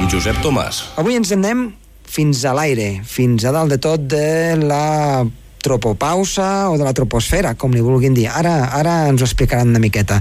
Amb 0.00 0.08
Josep 0.08 0.38
Tomàs. 0.40 0.80
Avui 1.00 1.18
ens 1.18 1.28
en 1.34 1.42
anem 1.44 1.66
fins 2.08 2.40
a 2.48 2.54
l'aire, 2.56 3.02
fins 3.04 3.44
a 3.44 3.52
dalt 3.52 3.72
de 3.72 3.76
tot 3.82 4.02
de 4.08 4.56
la 4.56 5.26
tropopausa 5.60 6.70
o 6.72 6.78
de 6.80 6.84
la 6.86 6.94
troposfera, 6.96 7.52
com 7.52 7.74
li 7.74 7.82
vulguin 7.84 8.14
dir. 8.16 8.24
Ara, 8.32 8.70
ara 8.72 8.94
ens 9.10 9.20
ho 9.20 9.26
explicaran 9.28 9.68
una 9.68 9.82
miqueta. 9.82 10.16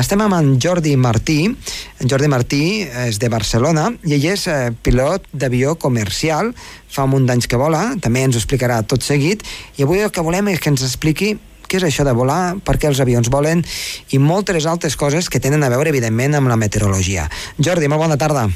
Estem 0.00 0.24
amb 0.24 0.34
en 0.34 0.48
Jordi 0.58 0.96
Martí. 0.98 1.44
En 1.46 2.10
Jordi 2.10 2.30
Martí 2.32 2.62
és 3.06 3.20
de 3.22 3.30
Barcelona 3.30 3.92
i 4.02 4.16
ell 4.16 4.26
és 4.32 4.48
eh, 4.50 4.72
pilot 4.82 5.28
d'avió 5.30 5.76
comercial, 5.78 6.50
fa 6.90 7.06
un 7.06 7.14
munt 7.14 7.28
d'anys 7.28 7.46
que 7.46 7.60
vola, 7.60 7.84
també 8.02 8.24
ens 8.26 8.34
ho 8.34 8.42
explicarà 8.42 8.80
tot 8.82 9.06
seguit, 9.06 9.44
i 9.78 9.86
avui 9.86 10.02
el 10.02 10.10
que 10.10 10.24
volem 10.26 10.50
és 10.50 10.58
que 10.58 10.72
ens 10.74 10.82
expliqui 10.86 11.36
què 11.70 11.78
és 11.78 11.86
això 11.86 12.02
de 12.02 12.16
volar, 12.18 12.56
per 12.66 12.80
què 12.82 12.90
els 12.90 12.98
avions 12.98 13.30
volen 13.30 13.62
i 14.10 14.18
moltes 14.18 14.66
altres 14.66 14.98
coses 14.98 15.30
que 15.30 15.38
tenen 15.38 15.62
a 15.62 15.70
veure, 15.70 15.94
evidentment, 15.94 16.34
amb 16.34 16.50
la 16.50 16.58
meteorologia. 16.58 17.28
Jordi, 17.62 17.86
molt 17.86 18.08
bona 18.08 18.18
tarda. 18.18 18.48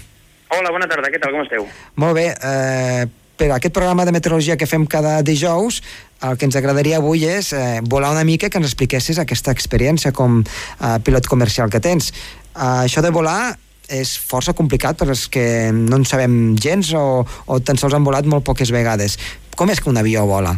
Hola, 0.54 0.70
bona 0.70 0.86
tarda, 0.90 1.10
què 1.10 1.18
tal, 1.18 1.34
com 1.34 1.42
esteu? 1.42 1.66
Molt 1.98 2.14
bé, 2.14 2.28
eh, 2.30 3.06
per 3.36 3.50
aquest 3.56 3.74
programa 3.74 4.04
de 4.06 4.12
meteorologia 4.14 4.56
que 4.56 4.68
fem 4.70 4.86
cada 4.86 5.16
dijous, 5.26 5.80
el 6.22 6.38
que 6.38 6.46
ens 6.46 6.56
agradaria 6.56 7.00
avui 7.00 7.24
és 7.26 7.50
eh, 7.52 7.80
volar 7.82 8.12
una 8.14 8.24
mica 8.24 8.50
que 8.50 8.60
ens 8.60 8.70
expliquessis 8.70 9.18
aquesta 9.18 9.54
experiència 9.54 10.14
com 10.14 10.42
eh, 10.44 10.96
pilot 11.04 11.26
comercial 11.30 11.72
que 11.72 11.82
tens. 11.82 12.12
Eh, 12.54 12.84
això 12.86 13.02
de 13.02 13.10
volar 13.14 13.56
és 13.90 14.14
força 14.16 14.54
complicat 14.56 14.96
per 15.00 15.10
als 15.10 15.26
que 15.28 15.72
no 15.74 15.98
en 16.00 16.06
sabem 16.08 16.54
gens 16.56 16.94
o, 16.96 17.24
o 17.24 17.58
tan 17.60 17.76
sols 17.80 17.96
han 17.96 18.06
volat 18.06 18.24
molt 18.30 18.46
poques 18.46 18.70
vegades. 18.72 19.18
Com 19.58 19.70
és 19.74 19.82
que 19.82 19.90
un 19.90 20.00
avió 20.00 20.24
vola? 20.28 20.54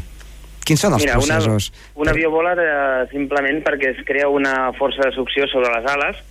Quins 0.66 0.82
són 0.82 0.96
els 0.96 1.04
Mira, 1.06 1.16
processos? 1.18 1.70
Una, 1.94 2.04
un 2.04 2.12
avió 2.12 2.30
vola 2.34 2.54
eh, 2.58 3.02
simplement 3.12 3.62
perquè 3.66 3.94
es 3.94 4.00
crea 4.06 4.28
una 4.28 4.72
força 4.78 5.08
de 5.08 5.14
succió 5.14 5.46
sobre 5.50 5.70
les 5.72 5.86
ales, 5.90 6.22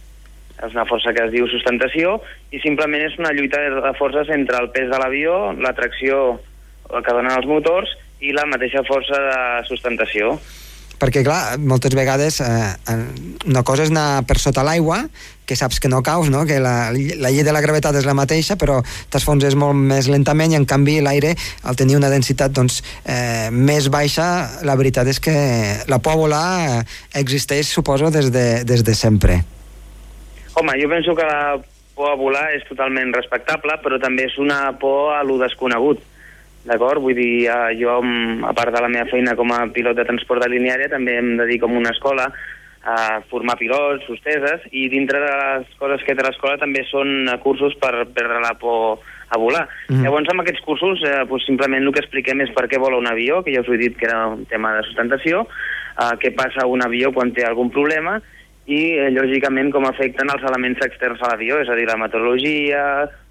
és 0.64 0.74
una 0.74 0.86
força 0.88 1.14
que 1.14 1.26
es 1.28 1.34
diu 1.34 1.48
sustentació, 1.52 2.20
i 2.56 2.62
simplement 2.64 3.04
és 3.04 3.18
una 3.20 3.34
lluita 3.36 3.60
de 3.60 3.94
forces 4.00 4.32
entre 4.34 4.62
el 4.62 4.72
pes 4.76 4.90
de 4.92 5.00
l'avió, 5.02 5.54
la 5.60 5.76
tracció 5.76 6.40
que 6.90 7.14
donen 7.14 7.34
els 7.34 7.50
motors 7.50 7.92
i 8.24 8.32
la 8.36 8.46
mateixa 8.48 8.86
força 8.88 9.20
de 9.20 9.40
sustentació. 9.68 10.38
Perquè, 10.96 11.26
clar, 11.28 11.58
moltes 11.60 11.92
vegades 11.92 12.38
eh, 12.40 12.96
una 13.46 13.64
cosa 13.68 13.84
és 13.84 13.92
anar 13.92 14.24
per 14.28 14.38
sota 14.40 14.64
l'aigua, 14.64 15.02
que 15.46 15.58
saps 15.60 15.82
que 15.84 15.92
no 15.92 16.00
caus, 16.02 16.30
no? 16.32 16.46
que 16.48 16.62
la, 16.64 16.94
la 16.96 17.32
llei 17.34 17.44
de 17.44 17.54
la 17.54 17.62
gravetat 17.62 17.98
és 18.00 18.08
la 18.08 18.16
mateixa, 18.16 18.56
però 18.56 18.80
t'esfonses 19.12 19.58
molt 19.60 19.76
més 19.76 20.08
lentament 20.08 20.56
i, 20.56 20.60
en 20.60 20.68
canvi, 20.70 21.02
l'aire, 21.04 21.34
al 21.68 21.76
tenir 21.76 22.00
una 22.00 22.10
densitat 22.14 22.56
doncs, 22.56 22.80
eh, 23.04 23.52
més 23.52 23.92
baixa, 23.92 24.30
la 24.64 24.78
veritat 24.80 25.12
és 25.12 25.20
que 25.20 25.36
la 25.92 26.00
por 26.00 26.16
a 26.16 26.22
volar 26.22 26.48
eh, 26.62 26.80
existeix, 27.20 27.68
suposo, 27.68 28.10
des 28.10 28.32
de, 28.32 28.64
des 28.64 28.88
de 28.88 28.96
sempre. 28.96 29.44
Home, 30.56 30.76
jo 30.82 30.90
penso 30.90 31.16
que 31.16 31.28
la 31.28 31.58
por 31.96 32.12
a 32.12 32.18
volar 32.20 32.50
és 32.56 32.66
totalment 32.68 33.14
respectable, 33.16 33.78
però 33.84 34.00
també 34.04 34.26
és 34.28 34.36
una 34.42 34.74
por 34.80 35.14
a 35.16 35.24
lo 35.24 35.38
desconegut 35.40 36.02
D'acord? 36.66 37.02
Vull 37.02 37.14
dir, 37.14 37.46
eh, 37.46 37.78
jo, 37.78 38.00
a 38.50 38.54
part 38.58 38.74
de 38.74 38.82
la 38.82 38.90
meva 38.90 39.06
feina 39.12 39.36
com 39.38 39.52
a 39.54 39.68
pilot 39.74 39.98
de 39.98 40.06
transport 40.06 40.42
de 40.42 40.50
lineària, 40.50 40.90
també 40.90 41.20
em 41.20 41.36
dedico 41.38 41.70
a 41.70 41.78
una 41.78 41.94
escola 41.94 42.32
a 42.86 43.22
formar 43.30 43.58
pilots, 43.58 44.06
sosteses, 44.06 44.66
i 44.72 44.88
dintre 44.90 45.20
de 45.22 45.30
les 45.30 45.70
coses 45.78 46.04
que 46.06 46.16
té 46.18 46.26
l'escola 46.26 46.58
també 46.62 46.84
són 46.90 47.30
cursos 47.42 47.74
per 47.82 48.06
perdre 48.14 48.42
la 48.42 48.54
por 48.62 49.02
a 49.30 49.40
volar. 49.42 49.64
Mm. 49.90 50.04
Llavors, 50.06 50.30
amb 50.30 50.42
aquests 50.42 50.62
cursos, 50.66 51.02
eh, 51.06 51.24
doncs 51.30 51.46
simplement 51.46 51.82
el 51.82 51.94
que 51.94 52.02
expliquem 52.02 52.42
és 52.42 52.54
per 52.54 52.68
què 52.70 52.82
vola 52.82 52.98
un 52.98 53.10
avió, 53.10 53.44
que 53.44 53.54
ja 53.54 53.62
us 53.62 53.70
he 53.70 53.82
dit 53.82 53.98
que 53.98 54.06
era 54.10 54.28
un 54.34 54.46
tema 54.50 54.74
de 54.76 54.84
sustentació, 54.86 55.46
eh, 55.98 56.14
què 56.22 56.34
passa 56.38 56.66
a 56.66 56.70
un 56.70 56.82
avió 56.86 57.14
quan 57.14 57.34
té 57.34 57.46
algun 57.46 57.70
problema, 57.74 58.20
i, 58.66 58.98
eh, 58.98 59.12
lògicament, 59.14 59.72
com 59.72 59.86
afecten 59.86 60.32
els 60.34 60.44
elements 60.50 60.82
externs 60.86 61.22
a 61.22 61.32
l'avió, 61.32 61.60
és 61.62 61.70
a 61.70 61.78
dir, 61.78 61.86
la 61.86 62.00
meteorologia, 62.02 62.86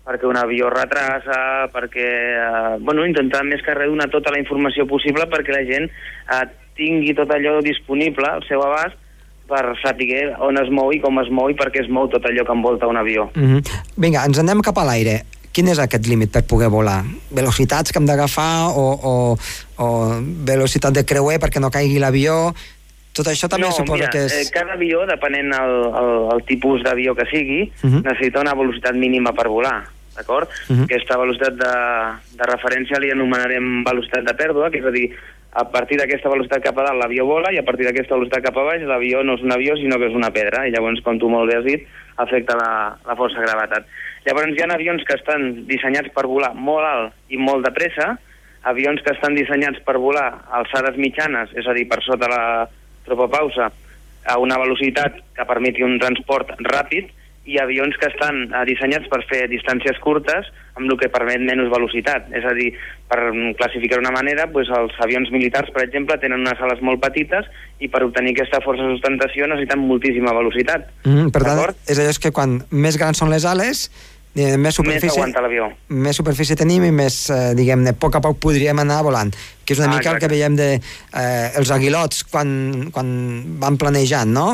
perquè 0.05 0.29
un 0.29 0.37
avió 0.37 0.69
retrasa, 0.71 1.71
perquè... 1.73 2.09
Eh, 2.39 2.75
bueno, 2.81 3.07
intentar 3.09 3.43
més 3.45 3.63
que 3.65 3.75
res 3.75 3.91
donar 3.91 4.11
tota 4.13 4.35
la 4.35 4.41
informació 4.43 4.87
possible 4.87 5.27
perquè 5.33 5.55
la 5.55 5.65
gent 5.67 5.89
eh, 5.89 6.45
tingui 6.77 7.15
tot 7.17 7.31
allò 7.33 7.61
disponible 7.65 8.29
al 8.29 8.45
seu 8.49 8.63
abast 8.63 9.01
per 9.49 9.75
saber 9.83 10.35
on 10.41 10.57
es 10.61 10.71
mou 10.73 10.93
i 10.93 11.01
com 11.03 11.21
es 11.21 11.31
mou 11.33 11.51
i 11.53 11.57
per 11.57 11.71
què 11.73 11.83
es 11.85 11.91
mou 11.93 12.09
tot 12.13 12.25
allò 12.25 12.45
que 12.47 12.57
envolta 12.57 12.89
un 12.89 12.97
avió. 12.97 13.31
Mm 13.35 13.49
-hmm. 13.49 13.81
Vinga, 13.97 14.25
ens 14.25 14.39
anem 14.39 14.61
cap 14.61 14.79
a 14.79 14.85
l'aire. 14.85 15.25
Quin 15.53 15.69
és 15.69 15.79
aquest 15.79 16.07
límit 16.07 16.33
per 16.33 16.43
poder 16.43 16.69
volar? 16.69 17.05
Velocitats 17.31 17.93
que 17.93 17.99
hem 17.99 18.07
d'agafar 18.07 18.75
o, 18.75 18.87
o, 19.03 19.37
o 19.79 19.87
velocitat 20.45 20.93
de 20.93 21.05
creuer 21.05 21.39
perquè 21.39 21.61
no 21.61 21.71
caigui 21.71 21.99
l'avió? 21.99 22.55
Tot 23.15 23.29
això 23.31 23.49
també 23.51 23.69
no, 23.69 23.75
suposa 23.75 24.01
mira, 24.01 24.11
que 24.11 24.25
és... 24.27 24.33
Eh, 24.41 24.47
cada 24.55 24.75
avió, 24.75 25.05
depenent 25.07 25.53
el, 25.55 25.75
el, 26.01 26.15
el 26.35 26.41
tipus 26.49 26.83
d'avió 26.83 27.15
que 27.15 27.29
sigui, 27.31 27.63
uh 27.71 27.87
mhm. 27.87 27.93
-huh. 27.95 28.03
necessita 28.11 28.41
una 28.41 28.55
velocitat 28.55 28.95
mínima 28.95 29.33
per 29.33 29.49
volar 29.49 29.85
d'acord? 30.17 30.49
Uh 30.49 30.73
mhm. 30.73 30.81
-huh. 30.81 30.85
Aquesta 30.85 31.19
velocitat 31.19 31.55
de, 31.55 31.75
de 32.39 32.45
referència 32.55 32.99
li 32.99 33.11
anomenarem 33.11 33.85
velocitat 33.85 34.25
de 34.25 34.35
pèrdua, 34.35 34.71
que 34.71 34.79
és 34.79 34.85
a 34.85 34.91
dir, 34.91 35.11
a 35.55 35.65
partir 35.71 35.97
d'aquesta 35.99 36.29
velocitat 36.29 36.63
cap 36.63 36.79
a 36.79 36.83
dalt 36.83 36.99
l'avió 36.99 37.25
vola 37.25 37.53
i 37.53 37.59
a 37.59 37.63
partir 37.63 37.87
d'aquesta 37.87 38.17
velocitat 38.17 38.43
cap 38.43 38.57
a 38.59 38.65
baix 38.65 38.83
l'avió 38.83 39.23
no 39.23 39.35
és 39.35 39.43
un 39.43 39.53
avió 39.53 39.77
sinó 39.77 39.99
que 39.99 40.09
és 40.11 40.15
una 40.15 40.33
pedra 40.35 40.67
i 40.67 40.73
llavors, 40.73 41.01
com 41.01 41.19
tu 41.19 41.29
molt 41.29 41.49
bé 41.49 41.59
has 41.59 41.65
dit, 41.65 41.87
afecta 42.17 42.57
la, 42.57 42.99
la 43.07 43.17
força 43.17 43.39
de 43.39 43.47
gravetat. 43.47 43.87
Llavors 44.27 44.51
hi 44.57 44.63
ha 44.63 44.75
avions 44.75 45.05
que 45.05 45.15
estan 45.15 45.67
dissenyats 45.69 46.11
per 46.15 46.27
volar 46.27 46.55
molt 46.55 46.85
alt 46.85 47.13
i 47.29 47.37
molt 47.37 47.65
de 47.65 47.71
pressa, 47.71 48.19
avions 48.65 49.01
que 49.05 49.13
estan 49.13 49.35
dissenyats 49.35 49.79
per 49.87 49.99
volar 49.99 50.27
a 50.51 50.59
alçades 50.59 50.97
mitjanes, 50.97 51.51
és 51.55 51.67
a 51.67 51.75
dir, 51.77 51.87
per 51.89 52.03
sota 52.03 52.29
la 52.29 52.69
tropopausa, 53.07 53.71
a 54.25 54.39
una 54.41 54.57
velocitat 54.59 55.21
que 55.37 55.45
permeti 55.49 55.85
un 55.85 55.99
transport 56.01 56.55
ràpid, 56.65 57.13
i 57.45 57.59
avions 57.61 57.97
que 58.01 58.09
estan 58.09 58.47
eh, 58.47 58.63
dissenyats 58.69 59.09
per 59.13 59.21
fer 59.29 59.45
distàncies 59.53 59.99
curtes 60.01 60.49
amb 60.79 60.89
el 60.89 60.97
que 60.99 61.11
permet 61.13 61.43
menys 61.45 61.69
velocitat. 61.73 62.31
És 62.35 62.47
a 62.49 62.55
dir, 62.57 62.71
per 63.11 63.21
classificar 63.61 64.01
una 64.01 64.15
manera, 64.15 64.47
doncs 64.51 64.73
els 64.79 64.97
avions 65.05 65.31
militars, 65.35 65.69
per 65.75 65.85
exemple, 65.85 66.17
tenen 66.23 66.41
unes 66.41 66.63
ales 66.65 66.81
molt 66.83 67.03
petites 67.05 67.47
i 67.85 67.91
per 67.93 68.03
obtenir 68.07 68.33
aquesta 68.35 68.63
força 68.65 68.87
de 68.87 68.97
sustentació 68.97 69.49
necessiten 69.51 69.85
moltíssima 69.85 70.33
velocitat. 70.35 70.89
Mm, 71.05 71.31
per 71.35 71.45
tant, 71.45 71.63
és 71.87 72.01
allò 72.01 72.17
que 72.25 72.33
quan 72.35 72.59
més 72.73 72.99
grans 73.01 73.21
són 73.21 73.33
les 73.35 73.47
ales, 73.49 73.87
eh, 74.35 74.55
més 74.61 74.75
superfície, 74.75 75.27
més, 75.27 75.77
més 75.89 76.21
superfície 76.21 76.57
tenim 76.59 76.87
i 76.89 76.93
més, 76.95 77.19
eh, 77.31 77.53
diguem-ne, 77.59 77.95
a 77.95 77.99
poc 77.99 78.19
a 78.19 78.23
poc 78.25 78.41
podríem 78.43 78.83
anar 78.85 79.03
volant, 79.07 79.33
que 79.65 79.77
és 79.77 79.83
una 79.83 79.91
ah, 79.91 79.97
mica 79.97 80.11
exacte. 80.11 80.17
el 80.17 80.25
que 80.25 80.33
veiem 80.35 80.59
de 80.59 80.71
eh, 80.79 81.53
els 81.61 81.75
aguilots 81.75 82.25
quan, 82.31 82.91
quan 82.95 83.15
van 83.63 83.79
planejant, 83.81 84.35
no? 84.35 84.49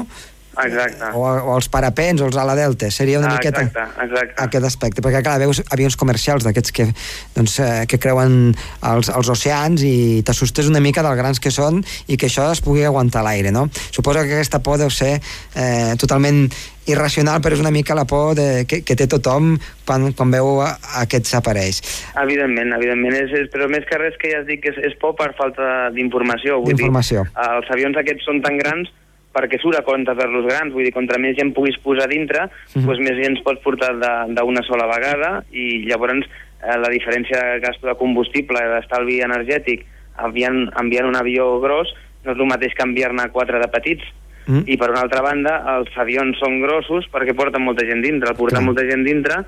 Exacte. 0.58 1.10
O, 1.14 1.22
o 1.22 1.54
els 1.56 1.68
parapents 1.70 2.22
o 2.22 2.26
els 2.28 2.36
ala 2.40 2.56
delta, 2.58 2.90
seria 2.92 3.20
una 3.20 3.30
ah, 3.30 3.36
miqueta 3.38 3.62
exacte, 3.62 4.02
exacte. 4.04 4.34
aquest 4.44 4.66
aspecte, 4.66 5.04
perquè 5.04 5.22
clar, 5.24 5.38
veus 5.42 5.62
avions 5.70 5.96
comercials 6.00 6.46
d'aquests 6.46 6.74
que, 6.74 6.88
doncs, 7.36 7.56
eh, 7.62 7.84
que 7.90 8.00
creuen 8.02 8.50
els, 8.90 9.12
els 9.14 9.30
oceans 9.32 9.84
i 9.86 9.94
t'assustes 10.26 10.68
una 10.70 10.82
mica 10.82 11.04
dels 11.06 11.18
grans 11.20 11.40
que 11.42 11.54
són 11.54 11.80
i 12.08 12.18
que 12.20 12.28
això 12.30 12.50
es 12.52 12.62
pugui 12.64 12.84
aguantar 12.88 13.24
l'aire, 13.26 13.54
no? 13.54 13.68
Suposo 13.90 14.24
que 14.26 14.34
aquesta 14.34 14.62
por 14.64 14.80
deu 14.82 14.90
ser 14.90 15.16
eh, 15.20 15.94
totalment 16.00 16.48
irracional, 16.92 17.40
però 17.42 17.56
és 17.56 17.62
una 17.62 17.72
mica 17.74 17.96
la 17.98 18.06
por 18.08 18.34
de, 18.38 18.64
que, 18.68 18.82
que 18.86 18.96
té 18.98 19.08
tothom 19.10 19.54
quan, 19.88 20.10
quan 20.16 20.32
veu 20.34 20.60
aquests 20.62 21.36
aparells. 21.38 21.82
Evidentment, 22.22 22.74
evidentment, 22.76 23.16
és, 23.24 23.34
és, 23.42 23.50
però 23.52 23.68
més 23.72 23.86
que 23.88 24.00
res 24.00 24.18
que 24.20 24.32
ja 24.32 24.42
has 24.42 24.48
dit 24.48 24.62
que 24.62 24.74
és, 24.74 24.80
és 24.90 24.96
por 25.00 25.16
per 25.18 25.32
falta 25.38 25.90
d'informació. 25.94 26.62
D'informació. 26.66 27.26
Els 27.46 27.70
avions 27.74 27.98
aquests 28.00 28.26
són 28.28 28.42
tan 28.44 28.58
grans 28.60 28.90
perquè 29.30 29.60
surt 29.62 29.78
a 29.78 29.84
compte 29.86 30.14
per 30.18 30.26
los 30.30 30.46
grans, 30.48 30.72
vull 30.74 30.86
dir, 30.86 30.94
contra 30.94 31.18
més 31.22 31.36
gent 31.38 31.52
puguis 31.54 31.78
posar 31.84 32.08
dintre, 32.10 32.48
mm 32.74 32.86
doncs 32.86 33.02
més 33.04 33.18
gent 33.20 33.38
pots 33.46 33.62
portar 33.62 33.92
d'una 34.34 34.62
sola 34.66 34.88
vegada 34.90 35.30
i 35.54 35.84
llavors 35.86 36.26
eh, 36.26 36.76
la 36.82 36.90
diferència 36.90 37.38
de 37.38 37.60
gasto 37.62 37.86
de 37.86 37.94
combustible, 38.00 38.60
d'estalvi 38.74 39.20
energètic, 39.22 39.86
enviant, 40.18 40.64
enviant 40.80 41.08
un 41.08 41.18
avió 41.18 41.52
gros, 41.62 41.92
no 42.24 42.34
és 42.34 42.40
el 42.40 42.50
mateix 42.50 42.74
que 42.76 42.84
enviar-ne 42.84 43.30
quatre 43.32 43.60
de 43.62 43.68
petits. 43.72 44.04
Mm. 44.46 44.64
I 44.66 44.76
per 44.80 44.90
una 44.92 45.04
altra 45.04 45.22
banda, 45.24 45.56
els 45.76 45.96
avions 46.00 46.38
són 46.40 46.60
grossos 46.64 47.08
perquè 47.12 47.36
porten 47.36 47.64
molta 47.64 47.86
gent 47.88 48.02
dintre. 48.04 48.32
Al 48.32 48.38
portar 48.38 48.64
molta 48.64 48.86
gent 48.88 49.04
dintre, 49.06 49.42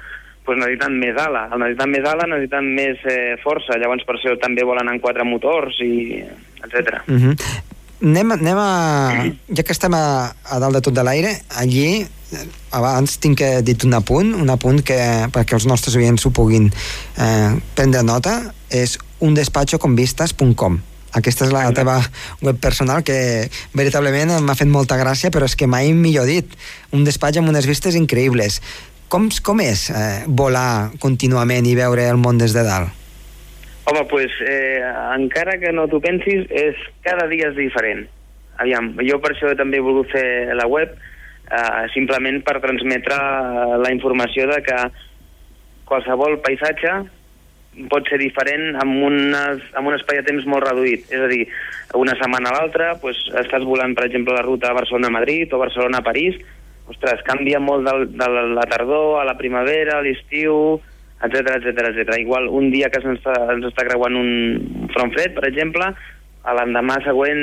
doncs 0.46 0.62
necessiten 0.64 0.96
més 1.00 1.18
ala. 1.18 1.48
Al 1.50 1.62
necessiten 1.62 1.94
més 1.96 2.08
ala 2.08 2.30
necessiten 2.30 2.72
més 2.76 3.04
eh, 3.10 3.36
força. 3.42 3.78
Llavors 3.80 4.06
per 4.08 4.18
això 4.18 4.36
també 4.42 4.66
volen 4.68 4.90
en 4.92 5.02
quatre 5.02 5.26
motors 5.28 5.80
i 5.84 6.22
etc. 6.62 7.02
Mm 7.06 7.20
-hmm 7.20 7.70
anem, 8.02 8.32
anem 8.32 8.58
a... 8.58 8.70
Ja 9.54 9.62
que 9.62 9.74
estem 9.74 9.94
a, 9.94 10.32
a 10.32 10.58
dalt 10.62 10.78
de 10.78 10.82
tot 10.84 10.94
de 10.96 11.04
l'aire, 11.06 11.32
allí 11.58 12.04
abans 12.72 13.18
tinc 13.22 13.38
que 13.42 13.50
dit 13.62 13.84
un 13.84 13.94
apunt, 13.98 14.32
un 14.34 14.50
apunt 14.52 14.80
que 14.86 14.98
perquè 15.32 15.58
els 15.58 15.68
nostres 15.68 15.96
oients 16.00 16.24
ho 16.26 16.32
puguin 16.34 16.70
eh, 16.70 17.52
prendre 17.76 18.02
nota, 18.06 18.38
és 18.72 18.98
undespatxoconvistas.com 19.22 20.80
aquesta 21.18 21.46
és 21.46 21.52
la 21.52 21.66
teva 21.76 21.98
web 22.42 22.60
personal 22.60 23.02
que 23.04 23.48
veritablement 23.74 24.38
m'ha 24.40 24.56
fet 24.58 24.70
molta 24.70 24.96
gràcia 25.00 25.30
però 25.34 25.48
és 25.48 25.56
que 25.56 25.68
mai 25.68 25.92
millor 25.92 26.26
dit 26.30 26.56
un 26.92 27.04
despatx 27.04 27.40
amb 27.40 27.52
unes 27.52 27.68
vistes 27.68 27.98
increïbles 27.98 28.60
com, 29.12 29.28
com 29.44 29.60
és 29.60 29.90
eh, 29.92 30.24
volar 30.26 30.88
contínuament 31.02 31.66
i 31.68 31.76
veure 31.76 32.08
el 32.08 32.20
món 32.20 32.38
des 32.40 32.54
de 32.56 32.64
dalt? 32.64 32.98
Home, 33.90 34.06
pues, 34.08 34.32
eh, 34.46 34.80
encara 35.12 35.58
que 35.60 35.72
no 35.74 35.84
t'ho 35.90 35.98
pensis, 36.00 36.46
és, 36.48 36.78
cada 37.04 37.26
dia 37.28 37.50
és 37.50 37.56
diferent. 37.58 38.06
Aviam, 38.62 38.92
jo 39.04 39.18
per 39.20 39.34
això 39.34 39.50
també 39.58 39.80
he 39.80 39.84
volgut 39.84 40.08
fer 40.14 40.54
la 40.56 40.68
web, 40.70 40.94
eh, 41.50 41.82
simplement 41.92 42.40
per 42.46 42.60
transmetre 42.62 43.18
la 43.82 43.90
informació 43.92 44.46
de 44.48 44.62
que 44.64 44.78
qualsevol 45.90 46.38
paisatge 46.46 46.94
pot 47.90 48.08
ser 48.10 48.18
diferent 48.20 48.76
amb, 48.82 48.98
unes, 49.06 49.62
amb 49.78 49.88
un 49.88 49.96
espai 49.96 50.20
de 50.20 50.26
temps 50.28 50.46
molt 50.48 50.66
reduït. 50.66 51.06
És 51.12 51.24
a 51.24 51.28
dir, 51.30 51.46
una 51.98 52.16
setmana 52.20 52.52
a 52.52 52.58
l'altra 52.58 52.92
pues, 53.00 53.18
estàs 53.42 53.64
volant, 53.68 53.96
per 53.96 54.06
exemple, 54.08 54.36
la 54.36 54.44
ruta 54.44 54.74
Barcelona-Madrid 54.76 55.52
o 55.52 55.62
Barcelona-París, 55.62 56.38
ostres, 56.92 57.22
canvia 57.24 57.60
molt 57.62 57.88
de, 57.88 57.94
de 58.12 58.30
la 58.52 58.66
tardor 58.68 59.20
a 59.20 59.26
la 59.28 59.38
primavera, 59.38 59.98
a 59.98 60.04
l'estiu, 60.04 60.80
etc 61.22 61.56
etc 61.60 61.92
etc. 61.92 62.18
Igual 62.20 62.48
un 62.50 62.70
dia 62.74 62.90
que 62.90 63.00
ens 63.00 63.20
està, 63.20 63.36
ens 63.54 63.68
està 63.70 63.86
creuant 63.88 64.18
un 64.18 64.90
front 64.92 65.14
fred, 65.14 65.32
per 65.36 65.46
exemple, 65.48 65.92
a 66.42 66.54
l'endemà 66.58 66.96
següent, 67.04 67.38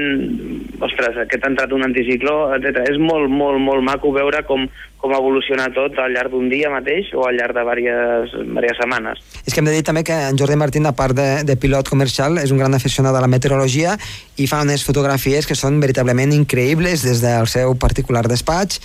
ostres, 0.84 1.16
aquest 1.24 1.46
ha 1.46 1.50
entrat 1.54 1.72
un 1.76 1.84
anticicló, 1.88 2.36
etc. 2.58 2.66
És 2.92 2.98
molt, 3.00 3.28
molt, 3.32 3.60
molt 3.64 3.84
maco 3.86 4.12
veure 4.16 4.40
com, 4.48 4.62
com 5.00 5.12
evoluciona 5.16 5.70
tot 5.76 5.96
al 6.04 6.12
llarg 6.12 6.32
d'un 6.34 6.50
dia 6.52 6.70
mateix 6.74 7.14
o 7.16 7.24
al 7.28 7.36
llarg 7.40 7.54
de 7.56 7.64
diverses, 7.64 8.34
diverses 8.44 8.78
setmanes. 8.82 9.18
És 9.46 9.54
que 9.54 9.60
hem 9.64 9.70
de 9.70 9.76
dir 9.78 9.86
també 9.88 10.02
que 10.04 10.18
en 10.28 10.38
Jordi 10.40 10.58
Martín, 10.60 10.86
a 10.86 10.96
part 10.96 11.16
de, 11.16 11.44
de 11.48 11.56
pilot 11.56 11.88
comercial, 11.88 12.38
és 12.44 12.52
un 12.52 12.60
gran 12.60 12.76
aficionat 12.76 13.16
a 13.16 13.24
la 13.24 13.32
meteorologia 13.32 13.92
i 14.36 14.48
fa 14.52 14.64
unes 14.68 14.84
fotografies 14.88 15.48
que 15.48 15.56
són 15.56 15.80
veritablement 15.80 16.32
increïbles 16.36 17.04
des 17.08 17.24
del 17.24 17.48
seu 17.48 17.76
particular 17.80 18.28
despatx. 18.28 18.80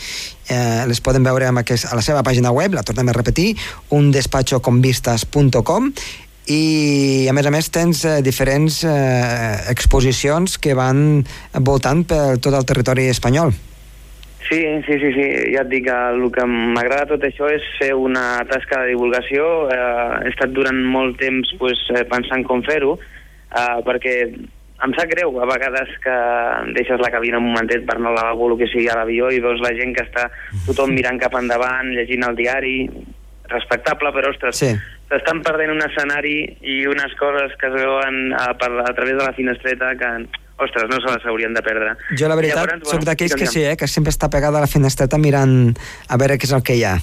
Eh, 0.44 0.84
les 0.86 1.00
poden 1.02 1.24
veure 1.26 1.48
amb 1.50 1.58
aquest, 1.64 1.90
a 1.90 1.98
la 1.98 2.06
seva 2.06 2.22
pàgina 2.22 2.54
web, 2.54 2.70
la 2.76 2.86
tornem 2.86 3.08
a 3.10 3.16
repetir, 3.16 3.56
undespatxoconvistas.com 3.90 5.90
i 6.50 7.26
a 7.30 7.32
més 7.32 7.46
a 7.46 7.52
més 7.52 7.70
tens 7.72 8.02
eh, 8.04 8.18
diferents 8.24 8.82
eh, 8.84 9.70
exposicions 9.72 10.58
que 10.60 10.74
van 10.76 11.22
voltant 11.64 12.04
per 12.04 12.36
tot 12.36 12.52
el 12.52 12.66
territori 12.68 13.08
espanyol. 13.08 13.54
Sí, 14.44 14.60
sí, 14.84 14.98
sí, 15.00 15.10
sí. 15.16 15.28
ja 15.54 15.62
et 15.62 15.70
dic, 15.70 15.86
el 15.88 16.26
que 16.34 16.44
m'agrada 16.44 17.14
tot 17.14 17.22
això 17.24 17.48
és 17.48 17.64
fer 17.78 17.94
una 17.96 18.42
tasca 18.50 18.82
de 18.82 18.92
divulgació. 18.92 19.46
Eh, 19.72 19.78
he 20.26 20.34
estat 20.34 20.52
durant 20.52 20.82
molt 20.84 21.16
temps 21.22 21.54
pues, 21.60 21.80
eh, 21.94 22.04
pensant 22.10 22.44
com 22.44 22.60
fer-ho, 22.66 22.98
eh, 23.48 23.78
perquè 23.86 24.18
em 24.84 24.92
sap 24.98 25.08
greu 25.08 25.38
a 25.40 25.48
vegades 25.48 25.94
que 26.04 26.16
deixes 26.76 27.00
la 27.00 27.08
cabina 27.14 27.40
un 27.40 27.48
momentet 27.48 27.86
per 27.88 27.96
anar 27.96 28.12
al 28.12 28.18
lavabo 28.20 28.50
o 28.52 28.58
que 28.60 28.68
sigui 28.68 28.90
a 28.92 28.98
l'avió 28.98 29.30
i 29.32 29.40
veus 29.40 29.62
la 29.64 29.72
gent 29.78 29.94
que 29.96 30.04
està 30.04 30.26
tothom 30.66 30.92
mirant 30.92 31.16
cap 31.22 31.38
endavant, 31.40 31.94
llegint 31.96 32.26
el 32.28 32.36
diari, 32.36 32.76
respectable, 33.48 34.12
però 34.12 34.34
ostres, 34.34 34.60
sí 34.60 34.74
s'estan 35.10 35.42
perdent 35.44 35.72
un 35.74 35.82
escenari 35.84 36.38
i 36.62 36.80
unes 36.90 37.14
coses 37.20 37.54
que 37.60 37.68
es 37.70 37.76
veuen 37.76 38.32
a, 38.38 38.52
per, 38.58 38.70
a 38.84 38.92
través 38.96 39.18
de 39.18 39.22
la 39.22 39.32
finestreta 39.36 39.92
que, 40.00 40.12
ostres, 40.58 40.88
no 40.90 41.00
se 41.00 41.16
les 41.16 41.26
haurien 41.26 41.54
de 41.54 41.62
perdre. 41.62 41.94
Jo 42.18 42.28
la 42.30 42.38
veritat 42.38 42.62
Llavors, 42.62 42.86
soc 42.86 43.00
bueno, 43.00 43.10
d'aquells 43.10 43.34
que 43.38 43.50
sí, 43.50 43.64
eh, 43.64 43.76
que 43.80 43.90
sempre 43.90 44.14
està 44.14 44.30
pegada 44.32 44.60
a 44.60 44.64
la 44.64 44.70
finestreta 44.70 45.18
mirant 45.18 45.74
a 46.08 46.20
veure 46.20 46.38
què 46.38 46.48
és 46.48 46.54
el 46.56 46.64
que 46.66 46.78
hi 46.78 46.86
ha. 46.88 46.96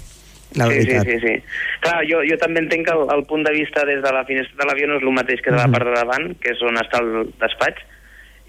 La 0.60 0.68
sí, 0.68 0.82
veritat. 0.82 1.08
sí, 1.08 1.20
sí, 1.20 1.28
sí. 1.28 1.62
Clar, 1.84 2.02
jo, 2.10 2.20
jo 2.28 2.36
també 2.40 2.60
entenc 2.66 2.88
que 2.88 2.96
el, 2.96 3.06
el 3.16 3.24
punt 3.30 3.46
de 3.48 3.54
vista 3.56 3.86
des 3.88 4.02
de 4.04 4.12
la 4.12 4.26
finestra 4.28 4.60
de 4.60 4.68
l'avió 4.68 4.90
no 4.90 5.00
és 5.00 5.06
el 5.08 5.16
mateix 5.16 5.44
que 5.44 5.54
de 5.54 5.60
la 5.62 5.70
part 5.72 5.88
de 5.88 5.96
davant, 5.96 6.28
que 6.44 6.52
és 6.56 6.64
on 6.68 6.80
està 6.82 7.00
el 7.00 7.32
despatx, 7.40 7.86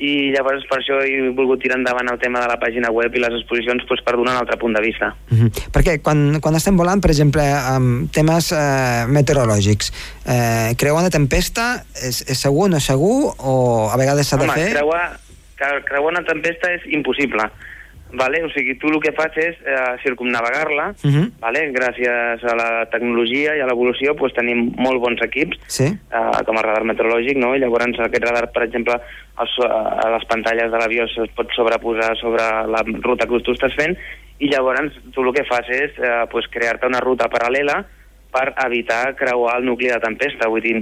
i 0.02 0.32
llavors 0.34 0.64
per 0.66 0.80
això 0.80 0.98
he 1.04 1.30
volgut 1.36 1.60
tirar 1.62 1.78
endavant 1.78 2.10
el 2.10 2.18
tema 2.22 2.40
de 2.42 2.48
la 2.50 2.58
pàgina 2.60 2.90
web 2.90 3.14
i 3.14 3.22
les 3.22 3.36
exposicions 3.38 3.84
doncs, 3.86 4.02
per 4.02 4.16
donar 4.18 4.34
un 4.34 4.40
altre 4.42 4.58
punt 4.58 4.74
de 4.74 4.82
vista. 4.82 5.12
Mm 5.30 5.38
-hmm. 5.38 5.50
Perquè 5.74 6.00
quan, 6.02 6.40
quan 6.40 6.54
estem 6.58 6.76
volant, 6.76 7.00
per 7.00 7.10
exemple, 7.10 7.42
amb 7.42 8.10
temes 8.10 8.52
eh, 8.52 9.06
meteorològics, 9.06 9.92
eh, 10.26 10.74
creuar 10.76 11.02
una 11.02 11.10
tempesta 11.10 11.84
és, 11.94 12.24
és 12.26 12.38
segur 12.38 12.64
o 12.64 12.68
no 12.68 12.76
és 12.76 12.84
segur 12.84 13.34
o 13.38 13.90
a 13.92 13.96
vegades 13.96 14.26
s'ha 14.26 14.36
de 14.36 14.48
fer? 14.48 14.70
Creuar, 14.72 15.18
creuar 15.84 16.12
una 16.12 16.24
tempesta 16.24 16.72
és 16.72 16.82
impossible. 16.86 17.50
Vale? 18.12 18.42
O 18.44 18.50
sigui, 18.52 18.74
tu 18.76 18.90
el 18.92 18.98
que 19.00 19.14
fas 19.16 19.36
és 19.40 19.56
eh, 19.64 19.94
circumnavegar-la, 20.02 20.92
uh 20.92 21.06
mhm. 21.08 21.14
-huh. 21.16 21.30
vale? 21.40 21.60
gràcies 21.72 22.44
a 22.44 22.54
la 22.54 22.86
tecnologia 22.92 23.56
i 23.56 23.60
a 23.60 23.66
l'evolució 23.66 24.14
pues, 24.14 24.34
tenim 24.34 24.72
molt 24.76 25.00
bons 25.00 25.20
equips, 25.22 25.58
sí. 25.66 25.84
eh, 25.84 26.42
com 26.44 26.56
el 26.56 26.62
radar 26.62 26.84
meteorològic, 26.84 27.36
no? 27.38 27.54
i 27.54 27.60
llavors 27.60 27.98
aquest 27.98 28.24
radar, 28.24 28.52
per 28.52 28.64
exemple, 28.64 29.00
els, 29.40 29.52
a 29.64 30.10
les 30.10 30.24
pantalles 30.28 30.70
de 30.70 30.78
l'avió 30.78 31.04
es 31.04 31.30
pot 31.34 31.48
sobreposar 31.56 32.16
sobre 32.18 32.44
la 32.68 32.82
ruta 32.84 33.26
que 33.26 33.40
tu 33.40 33.52
estàs 33.52 33.74
fent, 33.74 33.96
i 34.38 34.48
llavors 34.48 34.92
tu 35.14 35.22
el 35.22 35.32
que 35.32 35.44
fas 35.44 35.68
és 35.68 35.92
eh, 35.98 36.26
pues, 36.30 36.46
crear-te 36.48 36.86
una 36.86 37.00
ruta 37.00 37.30
paral·lela 37.30 37.84
per 38.32 38.54
evitar 38.66 39.14
creuar 39.14 39.58
el 39.58 39.66
nucli 39.68 39.88
de 39.88 40.00
tempesta. 40.00 40.48
Vull 40.48 40.64
dir, 40.64 40.76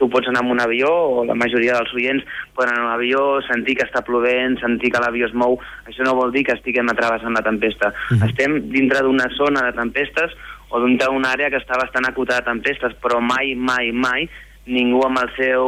tu 0.00 0.08
pots 0.10 0.30
anar 0.30 0.42
amb 0.42 0.54
un 0.54 0.62
avió, 0.64 0.88
o 0.90 1.24
la 1.28 1.36
majoria 1.38 1.76
dels 1.76 1.92
oients 1.94 2.24
poden 2.56 2.72
anar 2.72 2.80
en 2.80 2.88
un 2.88 2.94
avió, 2.96 3.24
sentir 3.46 3.76
que 3.78 3.86
està 3.86 4.02
plovent, 4.06 4.56
sentir 4.62 4.90
que 4.90 5.02
l'avió 5.02 5.28
es 5.28 5.36
mou, 5.36 5.58
això 5.86 6.06
no 6.06 6.16
vol 6.18 6.32
dir 6.34 6.46
que 6.48 6.56
estiguem 6.56 6.88
atravessant 6.90 7.36
la 7.36 7.44
tempesta. 7.46 7.92
Mm 7.92 8.16
-hmm. 8.16 8.28
Estem 8.30 8.60
dintre 8.72 9.02
d'una 9.04 9.28
zona 9.36 9.66
de 9.68 9.72
tempestes 9.76 10.32
o 10.70 10.80
dintre 10.84 11.06
d'una 11.06 11.32
àrea 11.34 11.50
que 11.50 11.60
està 11.60 11.76
bastant 11.76 12.06
acotada 12.08 12.40
de 12.40 12.50
tempestes, 12.50 12.92
però 13.02 13.20
mai, 13.20 13.54
mai, 13.54 13.92
mai 13.92 14.28
ningú 14.66 15.02
amb 15.06 15.18
el 15.18 15.30
seu... 15.36 15.64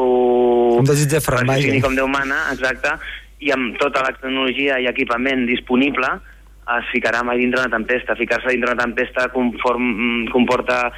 Un 0.78 0.85
desig 0.85 1.11
de 1.11 1.20
frenar, 1.20 1.59
com 1.83 1.94
Déu 1.94 2.09
mana, 2.09 2.52
exacte, 2.52 2.90
i 3.42 3.50
amb 3.50 3.78
tota 3.78 4.02
la 4.04 4.12
tecnologia 4.14 4.78
i 4.78 4.87
equipament 4.87 5.46
disponible, 5.46 6.09
es 6.78 6.90
ficarà 6.92 7.24
mai 7.26 7.38
dintre 7.38 7.61
una 7.61 7.72
tempesta. 7.76 8.14
Ficar-se 8.14 8.54
dintre 8.54 8.70
una 8.70 8.85
tempesta 8.85 9.28
conform, 9.35 9.83
mm, 9.83 10.30
comporta 10.30 10.92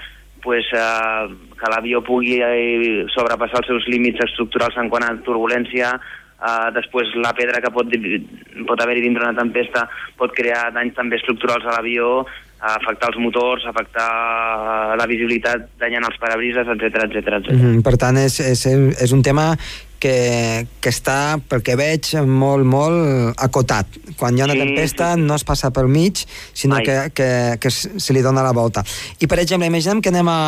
pues, 0.44 0.68
eh, 0.76 1.24
que 1.58 1.70
l'avió 1.72 2.02
pugui 2.04 2.38
eh, 2.44 3.06
sobrepassar 3.16 3.62
els 3.62 3.72
seus 3.72 3.88
límits 3.88 4.22
estructurals 4.28 4.76
en 4.78 4.90
quant 4.92 5.06
a 5.08 5.14
turbulència, 5.26 5.94
eh, 6.38 6.68
després 6.76 7.16
la 7.24 7.32
pedra 7.34 7.62
que 7.64 7.72
pot, 7.72 7.88
pot 8.68 8.84
haver-hi 8.84 9.06
dintre 9.08 9.24
una 9.24 9.38
tempesta 9.40 9.88
pot 10.20 10.34
crear 10.36 10.68
danys 10.76 10.94
també 10.94 11.16
estructurals 11.18 11.64
a 11.64 11.78
l'avió, 11.78 12.26
afectar 12.64 13.10
els 13.12 13.20
motors, 13.20 13.64
afectar 13.68 14.10
eh, 14.10 14.92
la 15.00 15.08
visibilitat, 15.10 15.66
danyant 15.80 16.06
els 16.08 16.20
parabrises, 16.20 16.68
etc 16.76 17.08
etc. 17.08 17.40
Mm 17.50 17.60
-hmm. 17.60 17.82
Per 17.82 17.96
tant, 17.96 18.16
és, 18.16 18.40
és, 18.40 18.66
és 19.00 19.12
un 19.12 19.22
tema 19.22 19.56
que, 20.04 20.66
que 20.84 20.92
està, 20.92 21.38
pel 21.48 21.62
que 21.64 21.78
veig, 21.80 22.10
molt, 22.28 22.66
molt 22.68 23.40
acotat. 23.40 23.88
Quan 24.20 24.36
hi 24.36 24.42
ha 24.42 24.48
una 24.50 24.56
sí, 24.58 24.60
tempesta 24.60 25.14
sí. 25.14 25.22
no 25.24 25.38
es 25.38 25.46
passa 25.48 25.70
pel 25.72 25.88
mig, 25.88 26.20
sinó 26.52 26.82
que, 26.84 27.08
que, 27.16 27.28
que 27.60 27.72
se 27.72 28.12
li 28.12 28.20
dona 28.24 28.44
la 28.44 28.52
volta. 28.52 28.84
I, 29.16 29.28
per 29.30 29.40
exemple, 29.40 29.70
imaginem 29.70 30.02
que 30.04 30.12
anem 30.12 30.28
a... 30.28 30.38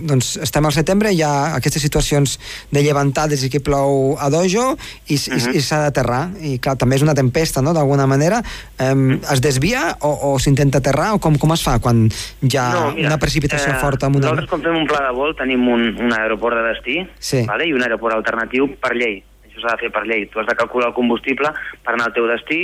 Doncs 0.00 0.38
estem 0.48 0.64
al 0.64 0.72
setembre, 0.72 1.12
hi 1.12 1.20
ha 1.26 1.32
aquestes 1.58 1.84
situacions 1.84 2.38
de 2.72 2.84
llevantades 2.86 3.44
i 3.44 3.52
que 3.52 3.60
plou 3.60 4.16
a 4.16 4.30
dojo 4.32 4.72
i, 4.72 5.20
uh 5.20 5.20
-huh. 5.20 5.52
i, 5.52 5.58
i 5.58 5.60
s'ha 5.60 5.82
d'aterrar. 5.84 6.30
I, 6.40 6.56
clar, 6.58 6.78
també 6.80 6.96
és 6.96 7.04
una 7.04 7.14
tempesta, 7.14 7.60
no?, 7.60 7.74
d'alguna 7.76 8.06
manera. 8.06 8.42
-huh. 8.78 9.32
Es 9.32 9.40
desvia 9.40 9.96
o, 10.00 10.32
o 10.32 10.38
s'intenta 10.38 10.78
aterrar 10.78 11.12
o 11.14 11.18
com, 11.18 11.36
com 11.38 11.52
es 11.52 11.62
fa 11.62 11.78
quan 11.82 12.06
hi 12.40 12.56
ha 12.56 12.66
no, 12.72 12.84
mira, 12.96 13.08
una 13.12 13.18
precipitació 13.18 13.74
eh, 13.74 13.78
forta? 13.80 14.06
Amb 14.08 14.16
una... 14.16 14.26
Nosaltres, 14.26 14.48
quan 14.50 14.64
fem 14.64 14.78
un 14.82 14.86
pla 14.88 15.02
de 15.06 15.12
vol, 15.16 15.34
tenim 15.38 15.68
un, 15.68 15.84
un 16.00 16.16
aeroport 16.16 16.58
de 16.58 16.64
destí 16.70 16.98
sí. 17.18 17.44
vale? 17.48 17.68
i 17.68 17.74
un 17.76 17.84
aeroport 17.84 18.16
alternatiu 18.16 18.68
per 18.80 18.94
llei. 19.02 19.20
Això 19.48 19.60
s'ha 19.60 19.76
de 19.76 19.84
fer 19.84 19.92
per 19.92 20.06
llei. 20.08 20.26
Tu 20.30 20.40
has 20.40 20.48
de 20.48 20.58
calcular 20.58 20.92
el 20.92 20.96
combustible 20.96 21.52
per 21.84 21.94
anar 21.94 22.08
al 22.08 22.16
teu 22.16 22.30
destí, 22.30 22.62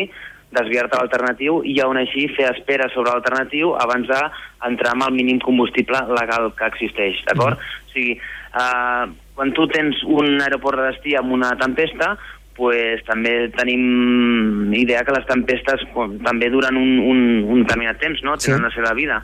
desviar-te 0.54 0.96
a 0.96 1.02
l'alternatiu 1.02 1.60
i 1.68 1.76
aún 1.84 1.98
així 2.00 2.24
fer 2.32 2.48
espera 2.54 2.88
sobre 2.94 3.12
l'alternatiu 3.12 3.74
abans 3.76 4.08
d'entrar 4.08 4.94
amb 4.94 5.08
el 5.08 5.16
mínim 5.18 5.42
combustible 5.44 6.00
legal 6.16 6.52
que 6.56 6.70
existeix, 6.72 7.20
d'acord? 7.28 7.58
Mm. 7.58 7.84
O 7.84 7.92
sigui, 7.92 8.14
eh, 8.62 9.04
quan 9.36 9.52
tu 9.54 9.68
tens 9.70 10.00
un 10.08 10.40
aeroport 10.40 10.80
de 10.80 10.88
destí 10.88 11.14
amb 11.18 11.34
una 11.36 11.52
tempesta, 11.60 12.14
pues, 12.58 13.04
també 13.06 13.48
tenim 13.54 14.72
idea 14.74 15.04
que 15.06 15.14
les 15.14 15.26
tempestes 15.28 15.84
pues, 15.94 16.16
també 16.26 16.48
duren 16.50 16.76
un, 16.80 16.96
un, 16.98 17.20
un 17.46 17.62
determinat 17.62 18.00
temps, 18.02 18.24
no? 18.26 18.34
Tenen 18.40 18.58
sí. 18.58 18.66
la 18.66 18.74
seva 18.74 18.94
vida. 18.98 19.20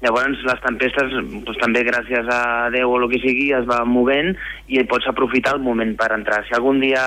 Llavors 0.00 0.40
les 0.48 0.60
tempestes 0.64 1.12
doncs, 1.12 1.58
també 1.60 1.82
gràcies 1.84 2.28
a 2.32 2.70
Déu 2.72 2.88
o 2.88 2.96
el 2.96 3.06
que 3.12 3.20
sigui 3.20 3.50
es 3.52 3.66
va 3.68 3.82
movent 3.84 4.32
i 4.72 4.80
pots 4.88 5.08
aprofitar 5.10 5.52
el 5.58 5.64
moment 5.64 5.92
per 5.98 6.08
entrar. 6.16 6.40
Si 6.46 6.56
algun 6.56 6.80
dia 6.80 7.02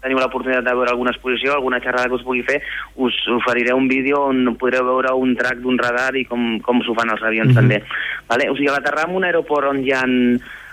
teniu 0.00 0.20
l'oportunitat 0.20 0.64
de 0.64 0.76
veure 0.78 0.94
alguna 0.94 1.12
exposició, 1.12 1.52
alguna 1.52 1.82
xerrada 1.84 2.08
que 2.08 2.16
us 2.16 2.24
pugui 2.24 2.44
fer, 2.48 2.62
us 2.96 3.18
oferiré 3.36 3.76
un 3.76 3.90
vídeo 3.92 4.24
on 4.30 4.54
podreu 4.60 4.88
veure 4.88 5.12
un 5.20 5.36
track 5.36 5.60
d'un 5.60 5.76
radar 5.80 6.14
i 6.16 6.24
com, 6.24 6.56
com 6.64 6.80
s'ho 6.86 6.96
fan 6.96 7.12
els 7.12 7.22
avions 7.22 7.52
mm 7.52 7.56
-hmm. 7.56 7.60
també. 7.60 7.82
Vale? 8.28 8.50
O 8.50 8.56
sigui, 8.56 8.68
a 8.68 8.78
l'aterrar 8.78 9.08
en 9.08 9.16
un 9.16 9.24
aeroport 9.24 9.68
on 9.68 9.84
hi 9.84 9.92
ha 9.92 10.04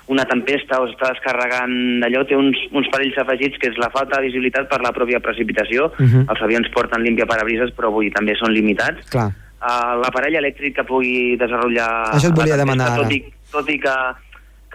una 0.08 0.24
tempesta 0.24 0.80
o 0.80 0.88
s'està 0.88 1.10
descarregant 1.12 2.00
d'allò, 2.00 2.26
té 2.26 2.36
uns, 2.36 2.58
uns 2.72 2.88
perills 2.94 3.18
afegits 3.18 3.58
que 3.58 3.70
és 3.70 3.78
la 3.78 3.90
falta 3.90 4.18
de 4.18 4.28
visibilitat 4.28 4.70
per 4.70 4.80
la 4.82 4.94
pròpia 4.94 5.20
precipitació. 5.20 5.92
Uh 6.00 6.06
-huh. 6.06 6.26
Els 6.30 6.42
avions 6.42 6.70
porten 6.70 7.02
límpia 7.02 7.26
parabrises, 7.26 7.74
però 7.76 7.92
dir, 8.00 8.14
també 8.14 8.36
són 8.36 8.54
limitats. 8.54 9.10
Clar 9.10 9.34
uh, 9.66 9.96
l'aparell 10.04 10.38
elèctric 10.42 10.78
que 10.78 10.86
pugui 10.88 11.36
desenvolupar... 11.42 11.90
Això 12.16 12.32
et 12.32 12.38
volia 12.38 12.60
demanar 12.60 12.94
tot 13.00 13.12
i, 13.14 13.20
tot 13.52 13.70
i 13.72 13.80
que, 13.82 13.96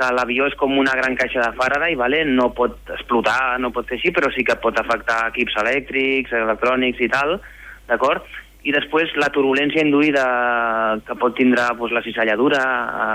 que 0.00 0.11
l'avió 0.16 0.48
és 0.50 0.59
com 0.61 0.76
una 0.81 0.96
gran 0.98 1.16
caixa 1.18 1.44
de 1.46 1.55
Faraday, 1.59 1.96
vale? 2.00 2.24
no 2.26 2.50
pot 2.57 2.94
explotar, 2.96 3.59
no 3.62 3.72
pot 3.74 3.88
fer 3.88 3.98
així, 4.00 4.14
però 4.16 4.33
sí 4.35 4.46
que 4.46 4.59
pot 4.62 4.79
afectar 4.81 5.26
equips 5.31 5.59
elèctrics, 5.64 6.37
electrònics 6.44 7.03
i 7.05 7.11
tal, 7.12 7.38
d'acord? 7.90 8.26
I 8.61 8.74
després 8.74 9.14
la 9.16 9.31
turbulència 9.33 9.81
induïda 9.81 10.22
que 11.07 11.14
pot 11.16 11.33
tindre 11.33 11.62
doncs, 11.79 11.94
la 11.96 12.03
cisalladura, 12.05 12.61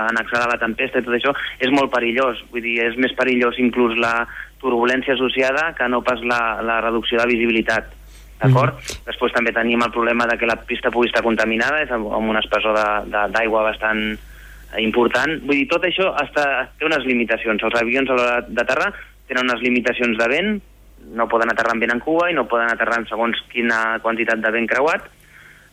annexada 0.08 0.48
a 0.48 0.54
la 0.56 0.58
tempesta 0.58 0.98
i 0.98 1.06
tot 1.06 1.14
això, 1.14 1.36
és 1.62 1.70
molt 1.70 1.92
perillós. 1.92 2.40
Vull 2.50 2.64
dir, 2.64 2.80
és 2.82 2.98
més 2.98 3.14
perillós 3.14 3.60
inclús 3.62 3.94
la 4.02 4.24
turbulència 4.58 5.14
associada 5.14 5.68
que 5.78 5.86
no 5.92 6.02
pas 6.02 6.18
la, 6.26 6.40
la 6.66 6.80
reducció 6.82 7.22
de 7.22 7.30
visibilitat 7.30 7.94
d'acord? 8.40 8.74
Mm 8.74 8.78
-hmm. 8.78 9.04
Després 9.06 9.32
també 9.32 9.52
tenim 9.52 9.82
el 9.82 9.90
problema 9.90 10.26
de 10.26 10.38
que 10.38 10.46
la 10.46 10.56
pista 10.56 10.90
pugui 10.90 11.08
estar 11.08 11.22
contaminada, 11.22 11.82
és 11.82 11.90
amb 11.90 12.28
un 12.28 12.36
espessor 12.36 12.74
d'aigua 13.32 13.62
bastant 13.62 14.18
important. 14.78 15.40
Vull 15.46 15.62
dir, 15.62 15.68
tot 15.68 15.84
això 15.84 16.12
està, 16.20 16.68
té 16.78 16.86
unes 16.86 17.04
limitacions. 17.04 17.62
Els 17.62 17.80
avions 17.80 18.10
a 18.10 18.14
l'hora 18.14 18.40
d'aterrar 18.48 18.92
tenen 19.28 19.48
unes 19.48 19.62
limitacions 19.62 20.18
de 20.18 20.28
vent, 20.28 20.60
no 21.14 21.28
poden 21.30 21.50
aterrar 21.52 21.74
amb 21.74 21.84
vent 21.84 21.94
en 21.94 22.00
cua 22.02 22.30
i 22.30 22.34
no 22.34 22.48
poden 22.50 22.70
aterrar 22.72 22.98
en 23.00 23.06
segons 23.06 23.38
quina 23.52 23.98
quantitat 24.02 24.42
de 24.42 24.50
vent 24.50 24.66
creuat. 24.70 25.06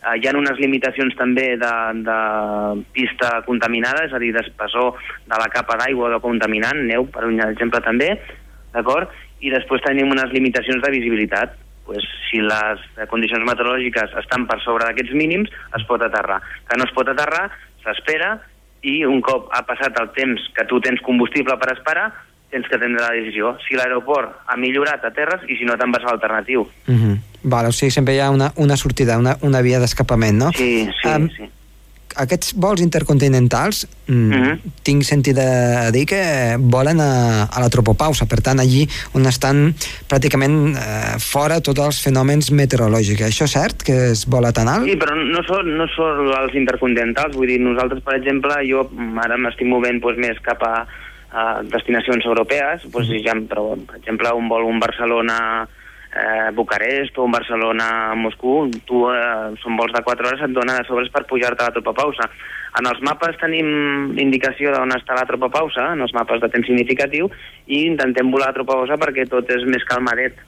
Uh, 0.03 0.17
hi 0.19 0.27
ha 0.27 0.35
unes 0.35 0.59
limitacions 0.59 1.15
també 1.15 1.53
de, 1.55 1.73
de 2.03 2.19
pista 2.95 3.37
contaminada, 3.47 4.03
és 4.03 4.13
a 4.13 4.19
dir, 4.19 4.33
d'espessor 4.35 4.99
de 4.99 5.39
la 5.39 5.47
capa 5.53 5.77
d'aigua 5.79 6.09
o 6.09 6.13
de 6.13 6.19
contaminant, 6.23 6.81
neu, 6.89 7.07
per 7.07 7.23
un 7.29 7.39
exemple 7.45 7.79
també, 7.85 8.11
d'acord? 8.75 9.13
I 9.39 9.51
després 9.53 9.83
tenim 9.85 10.11
unes 10.11 10.31
limitacions 10.35 10.83
de 10.83 10.91
visibilitat. 10.91 11.55
Pues, 11.85 12.03
si 12.29 12.39
les 12.39 12.79
condicions 13.11 13.43
meteorològiques 13.45 14.13
estan 14.21 14.47
per 14.47 14.59
sobre 14.63 14.85
d'aquests 14.87 15.13
mínims, 15.13 15.49
es 15.77 15.83
pot 15.89 16.01
aterrar. 16.01 16.39
Que 16.69 16.77
no 16.77 16.85
es 16.85 16.93
pot 16.95 17.09
aterrar, 17.11 17.49
s'espera, 17.83 18.37
i 18.83 19.03
un 19.05 19.21
cop 19.21 19.49
ha 19.51 19.63
passat 19.67 19.97
el 19.99 20.09
temps 20.15 20.41
que 20.55 20.65
tu 20.67 20.79
tens 20.83 21.01
combustible 21.01 21.57
per 21.59 21.73
esperar, 21.73 22.11
tens 22.53 22.67
que 22.69 22.77
prendre 22.77 23.01
la 23.01 23.11
decisió. 23.15 23.57
Si 23.67 23.75
l'aeroport 23.75 24.43
ha 24.47 24.55
millorat, 24.57 25.03
aterres, 25.05 25.41
i 25.49 25.57
si 25.57 25.65
no, 25.65 25.75
te'n 25.79 25.91
vas 25.91 26.03
a 26.03 26.11
l'alternatiu. 26.11 26.61
Uh 26.87 26.93
-huh. 26.93 27.17
Vale, 27.43 27.67
o 27.67 27.71
sigui, 27.71 27.91
sempre 27.91 28.13
hi 28.15 28.19
ha 28.19 28.29
una, 28.29 28.51
una 28.55 28.77
sortida, 28.77 29.17
una, 29.17 29.37
una 29.41 29.61
via 29.61 29.79
d'escapament, 29.79 30.37
no? 30.37 30.51
Sí, 30.53 30.87
sí, 31.01 31.09
Em, 31.09 31.29
sí. 31.29 31.49
Aquests 32.15 32.53
vols 32.55 32.81
intercontinentals, 32.81 33.87
mm, 34.07 34.29
Mhm. 34.33 34.59
tinc 34.83 35.03
sentit 35.03 35.35
de 35.35 35.91
dir 35.91 36.05
que 36.05 36.55
volen 36.59 36.99
a, 36.99 37.43
a 37.43 37.59
la 37.59 37.69
tropopausa, 37.69 38.25
per 38.25 38.41
tant, 38.41 38.59
allí 38.59 38.87
on 39.13 39.25
estan 39.25 39.73
pràcticament 40.07 40.75
eh, 40.75 41.19
fora 41.19 41.61
tots 41.61 41.79
els 41.79 42.01
fenòmens 42.03 42.51
meteorològics. 42.51 43.21
Això 43.21 43.45
és 43.45 43.51
cert, 43.51 43.83
que 43.83 44.11
es 44.11 44.25
vola 44.25 44.51
tan 44.51 44.67
alt? 44.67 44.85
Sí, 44.85 44.95
però 44.97 45.15
no 45.15 45.43
són, 45.43 45.77
no 45.77 45.87
són 45.95 46.27
els 46.41 46.53
intercontinentals, 46.53 47.35
vull 47.35 47.47
dir, 47.47 47.59
nosaltres, 47.59 48.03
per 48.03 48.15
exemple, 48.15 48.53
jo 48.67 48.89
ara 49.23 49.37
m'estic 49.37 49.67
movent 49.67 50.01
doncs, 50.01 50.17
més 50.17 50.39
cap 50.41 50.61
a, 50.63 50.85
a 51.33 51.61
destinacions 51.63 52.25
europees, 52.25 52.83
doncs, 52.91 53.09
ja, 53.23 53.33
però, 53.33 53.73
per 53.87 53.97
exemple, 53.97 54.33
un 54.33 54.47
vol 54.49 54.63
un 54.65 54.79
Barcelona 54.79 55.67
eh, 56.15 56.51
Bucarest 56.53 57.17
o 57.17 57.27
Barcelona 57.27 58.13
Moscú, 58.15 58.69
tu, 58.85 59.03
eh, 59.11 59.53
són 59.63 59.77
vols 59.77 59.93
de 59.93 60.03
4 60.03 60.27
hores, 60.27 60.41
et 60.41 60.53
dona 60.53 60.77
de 60.79 60.87
sobres 60.87 61.09
per 61.09 61.25
pujar-te 61.29 61.63
a 61.63 61.69
la 61.71 61.75
tropa 61.75 61.93
pausa. 61.93 62.29
En 62.79 62.87
els 62.89 63.01
mapes 63.05 63.37
tenim 63.41 64.17
indicació 64.17 64.71
d'on 64.73 64.95
està 64.95 65.17
la 65.17 65.27
tropa 65.29 65.49
pausa, 65.49 65.91
en 65.93 66.01
els 66.01 66.13
mapes 66.13 66.41
de 66.41 66.49
temps 66.49 66.65
significatiu, 66.67 67.29
i 67.67 67.85
intentem 67.89 68.31
volar 68.31 68.49
a 68.49 68.57
tropa 68.57 68.79
pausa 68.79 68.97
perquè 68.97 69.27
tot 69.29 69.49
és 69.49 69.65
més 69.65 69.85
calmadet. 69.89 70.39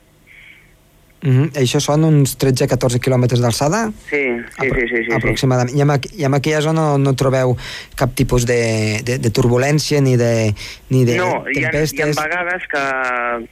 Mm 1.26 1.50
Això 1.58 1.80
són 1.82 2.04
uns 2.06 2.36
13-14 2.42 3.00
quilòmetres 3.02 3.42
d'alçada? 3.42 3.88
Sí, 4.10 4.22
sí, 4.60 4.68
sí, 4.70 4.70
sí, 4.76 4.88
sí, 4.92 5.04
sí. 5.08 5.14
aproximadament. 5.16 5.74
I, 5.74 5.82
en, 5.82 5.94
I 6.22 6.28
en 6.28 6.38
aquella 6.38 6.62
zona 6.62 6.84
no, 6.94 7.00
no 7.02 7.16
trobeu 7.18 7.56
cap 7.98 8.14
tipus 8.18 8.46
de, 8.46 9.02
de, 9.08 9.18
de 9.24 9.32
turbulència 9.34 10.02
ni 10.06 10.16
de, 10.20 10.54
ni 10.94 11.06
de 11.08 11.18
no, 11.18 11.46
hi 11.50 11.64
ha, 11.64 11.64
hi 11.64 11.66
ha 11.66 11.72
tempestes? 11.74 12.20
vegades 12.20 12.68
que 12.72 12.84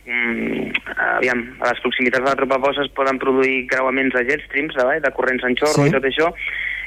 mm, 0.05 0.83
aviam, 1.17 1.41
a 1.63 1.71
les 1.71 1.81
proximitats 1.85 2.23
de 2.23 2.29
la 2.29 2.37
tropa 2.39 2.59
pausa 2.61 2.85
es 2.85 2.91
poden 2.93 3.17
produir 3.21 3.63
creuaments 3.71 4.13
de 4.17 4.25
jet 4.29 4.45
streams, 4.49 4.77
de, 4.77 4.99
de 5.01 5.13
corrents 5.15 5.43
en 5.47 5.57
xorro 5.57 5.83
Sí. 5.83 5.89
i 5.89 5.95
tot 5.95 6.05
això, 6.05 6.29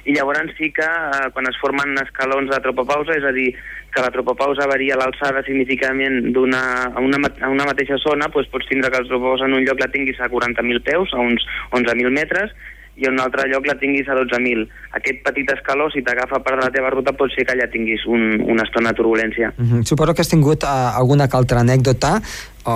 i 0.07 0.15
llavors 0.15 0.53
sí 0.59 0.71
que 0.71 0.87
eh, 0.87 1.31
quan 1.35 1.49
es 1.51 1.59
formen 1.59 1.97
escalons 1.99 2.53
de 2.53 2.61
tropa 2.63 2.85
pausa, 2.87 3.17
és 3.17 3.27
a 3.27 3.33
dir, 3.35 3.49
que 3.97 4.05
la 4.05 4.13
tropa 4.13 4.37
pausa 4.37 4.69
varia 4.69 4.99
l'alçada 5.01 5.41
significativament 5.49 6.33
d'una 6.37 6.63
a 6.93 7.01
una, 7.01 7.21
a 7.41 7.49
una 7.49 7.67
mateixa 7.73 7.97
zona, 8.05 8.29
doncs 8.29 8.53
pots 8.53 8.69
tindre 8.69 8.93
que 8.93 9.01
la 9.01 9.09
tropa 9.09 9.33
pausa 9.33 9.49
en 9.49 9.57
un 9.57 9.65
lloc 9.65 9.81
la 9.81 9.93
tinguis 9.93 10.21
a 10.21 10.29
40.000 10.33 10.85
peus, 10.85 11.15
a 11.17 11.23
uns 11.25 11.47
11.000 11.73 12.13
metres, 12.13 12.53
i 12.97 13.05
en 13.05 13.17
un 13.17 13.21
altre 13.21 13.45
lloc 13.51 13.67
la 13.69 13.77
tinguis 13.81 14.09
a 14.09 14.17
12.000. 14.17 14.65
Aquest 14.99 15.21
petit 15.25 15.51
escaló, 15.53 15.89
si 15.93 16.03
t'agafa 16.05 16.41
per 16.45 16.57
la 16.61 16.71
teva 16.73 16.91
ruta, 16.93 17.13
pot 17.17 17.33
ser 17.35 17.45
que 17.45 17.53
allà 17.53 17.69
tinguis 17.73 18.05
un, 18.09 18.41
una 18.41 18.65
estona 18.65 18.93
de 18.93 19.01
turbulència. 19.01 19.53
Mm 19.57 19.67
-hmm. 19.67 19.85
Suposo 19.85 20.15
que 20.15 20.23
has 20.25 20.33
tingut 20.33 20.65
uh, 20.65 20.97
alguna 20.97 21.29
altra 21.31 21.61
anècdota 21.61 22.21
o 22.65 22.75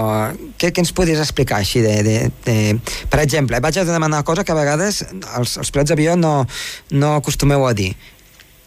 què, 0.59 0.70
què 0.72 0.78
ens 0.85 0.92
podries 0.92 1.18
explicar 1.18 1.59
així 1.59 1.80
de, 1.80 2.02
de, 2.02 2.16
de... 2.44 2.56
Per 3.11 3.20
exemple, 3.20 3.61
vaig 3.61 3.78
a 3.78 3.85
demanar 3.85 4.20
una 4.20 4.22
cosa 4.22 4.44
que 4.44 4.52
a 4.52 4.61
vegades 4.61 5.02
els, 5.38 5.56
els 5.56 5.70
pilots 5.70 5.90
d'avió 5.90 6.16
no, 6.16 6.46
no 6.90 7.16
acostumeu 7.16 7.66
a 7.66 7.74
dir. 7.74 7.96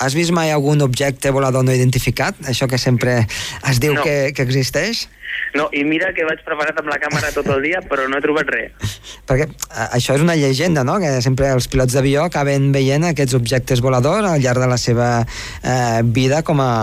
Has 0.03 0.15
vist 0.17 0.33
mai 0.35 0.51
algun 0.51 0.83
objecte 0.83 1.31
volador 1.31 1.63
no 1.63 1.73
identificat? 1.75 2.39
Això 2.49 2.67
que 2.67 2.77
sempre 2.77 3.21
es 3.23 3.79
diu 3.79 3.93
No. 3.95 4.03
que, 4.03 4.33
que 4.35 4.43
existeix? 4.43 5.07
No, 5.53 5.67
i 5.73 5.83
mira 5.85 6.11
que 6.13 6.25
vaig 6.25 6.41
preparat 6.45 6.77
amb 6.81 6.89
la 6.89 6.97
càmera 7.01 7.29
tot 7.33 7.47
el 7.53 7.61
dia, 7.65 7.81
però 7.85 8.07
no 8.09 8.17
he 8.17 8.23
trobat 8.25 8.49
res. 8.53 8.97
Perquè 9.29 9.47
això 9.95 10.17
és 10.17 10.25
una 10.25 10.35
llegenda, 10.37 10.83
no?, 10.87 10.97
que 11.01 11.11
sempre 11.25 11.51
els 11.53 11.69
pilots 11.69 11.93
d'avió 11.93 12.25
acaben 12.25 12.71
veient 12.73 13.05
aquests 13.09 13.37
objectes 13.37 13.81
voladors 13.85 14.27
al 14.29 14.41
llarg 14.43 14.63
de 14.63 14.69
la 14.69 14.79
seva 14.81 15.09
eh, 15.23 16.01
vida 16.03 16.43
com 16.43 16.61
a, 16.61 16.73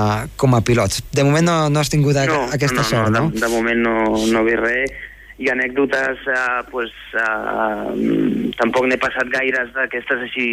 com 0.41 0.55
a 0.55 0.63
pilots. 0.67 1.03
De 1.13 1.27
moment 1.27 1.47
no, 1.47 1.59
no 1.71 1.83
has 1.83 1.93
tingut 1.93 2.19
a, 2.19 2.27
aquesta 2.55 2.83
no, 2.83 2.89
sort, 2.89 3.11
no? 3.11 3.29
no? 3.29 3.35
De, 3.35 3.43
de 3.43 3.53
moment 3.53 3.87
no, 3.87 3.97
no 4.31 4.43
he 4.43 4.49
vist 4.51 4.65
res. 4.65 4.99
I 5.41 5.49
anècdotes, 5.49 6.27
eh, 6.29 6.63
pues, 6.71 6.91
eh, 7.17 8.51
tampoc 8.61 8.85
n'he 8.87 8.99
passat 9.01 9.31
gaires 9.33 9.71
d'aquestes 9.73 10.27
així 10.27 10.49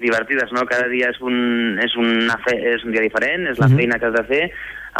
divertides, 0.00 0.52
no? 0.52 0.66
Cada 0.68 0.88
dia 0.88 1.10
és 1.10 1.20
un, 1.20 1.78
és 1.82 1.96
una 1.96 2.36
fe, 2.44 2.56
és 2.74 2.84
un 2.84 2.92
dia 2.92 3.04
diferent, 3.04 3.46
és 3.48 3.58
la 3.58 3.68
Mhm. 3.68 3.76
feina 3.76 3.98
que 3.98 4.06
has 4.06 4.12
de 4.12 4.24
fer, 4.24 4.52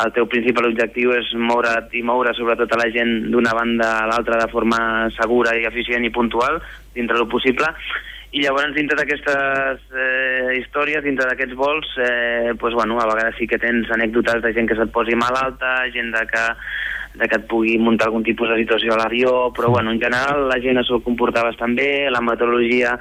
el 0.05 0.13
teu 0.13 0.27
principal 0.29 0.67
objectiu 0.67 1.13
és 1.17 1.33
moure't 1.35 1.89
i 1.93 2.03
moure 2.03 2.35
sobretot 2.35 2.73
a 2.73 2.77
la 2.77 2.91
gent 2.93 3.31
d'una 3.31 3.55
banda 3.57 3.99
a 4.03 4.07
l'altra 4.07 4.37
de 4.37 4.51
forma 4.53 5.09
segura 5.17 5.57
i 5.57 5.65
eficient 5.65 6.05
i 6.05 6.11
puntual, 6.11 6.61
dintre 6.95 7.17
del 7.17 7.29
possible, 7.29 7.67
i 8.33 8.43
llavors 8.43 8.75
dintre 8.75 8.97
d'aquestes 8.99 9.81
eh, 9.97 10.59
històries, 10.59 11.03
dintre 11.03 11.25
d'aquests 11.29 11.55
vols, 11.57 11.87
eh, 11.97 12.53
pues, 12.59 12.75
bueno, 12.75 13.01
a 13.01 13.07
vegades 13.07 13.37
sí 13.39 13.47
que 13.47 13.59
tens 13.59 13.89
anècdotes 13.91 14.43
de 14.43 14.53
gent 14.53 14.69
que 14.69 14.77
se't 14.77 14.93
posi 14.93 15.15
malalta, 15.17 15.87
gent 15.95 16.13
de 16.13 16.27
que, 16.27 16.45
de 17.17 17.29
que 17.29 17.37
et 17.37 17.47
pugui 17.49 17.79
muntar 17.79 18.09
algun 18.09 18.25
tipus 18.27 18.51
de 18.51 18.59
situació 18.61 18.93
a 18.93 18.99
l'avió, 18.99 19.51
però 19.57 19.71
bueno, 19.71 19.93
en 19.93 20.01
general 20.01 20.49
la 20.51 20.61
gent 20.61 20.77
es 20.83 20.87
sol 20.91 21.03
comportar 21.03 21.45
bastant 21.45 21.75
bé, 21.75 22.11
la 22.11 22.21
meteorologia, 22.21 22.99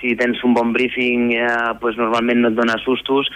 si 0.00 0.16
tens 0.18 0.42
un 0.44 0.54
bon 0.56 0.72
briefing, 0.74 1.32
eh, 1.36 1.72
pues 1.80 1.96
normalment 2.00 2.42
no 2.42 2.52
et 2.52 2.58
dona 2.58 2.78
sustos 2.84 3.30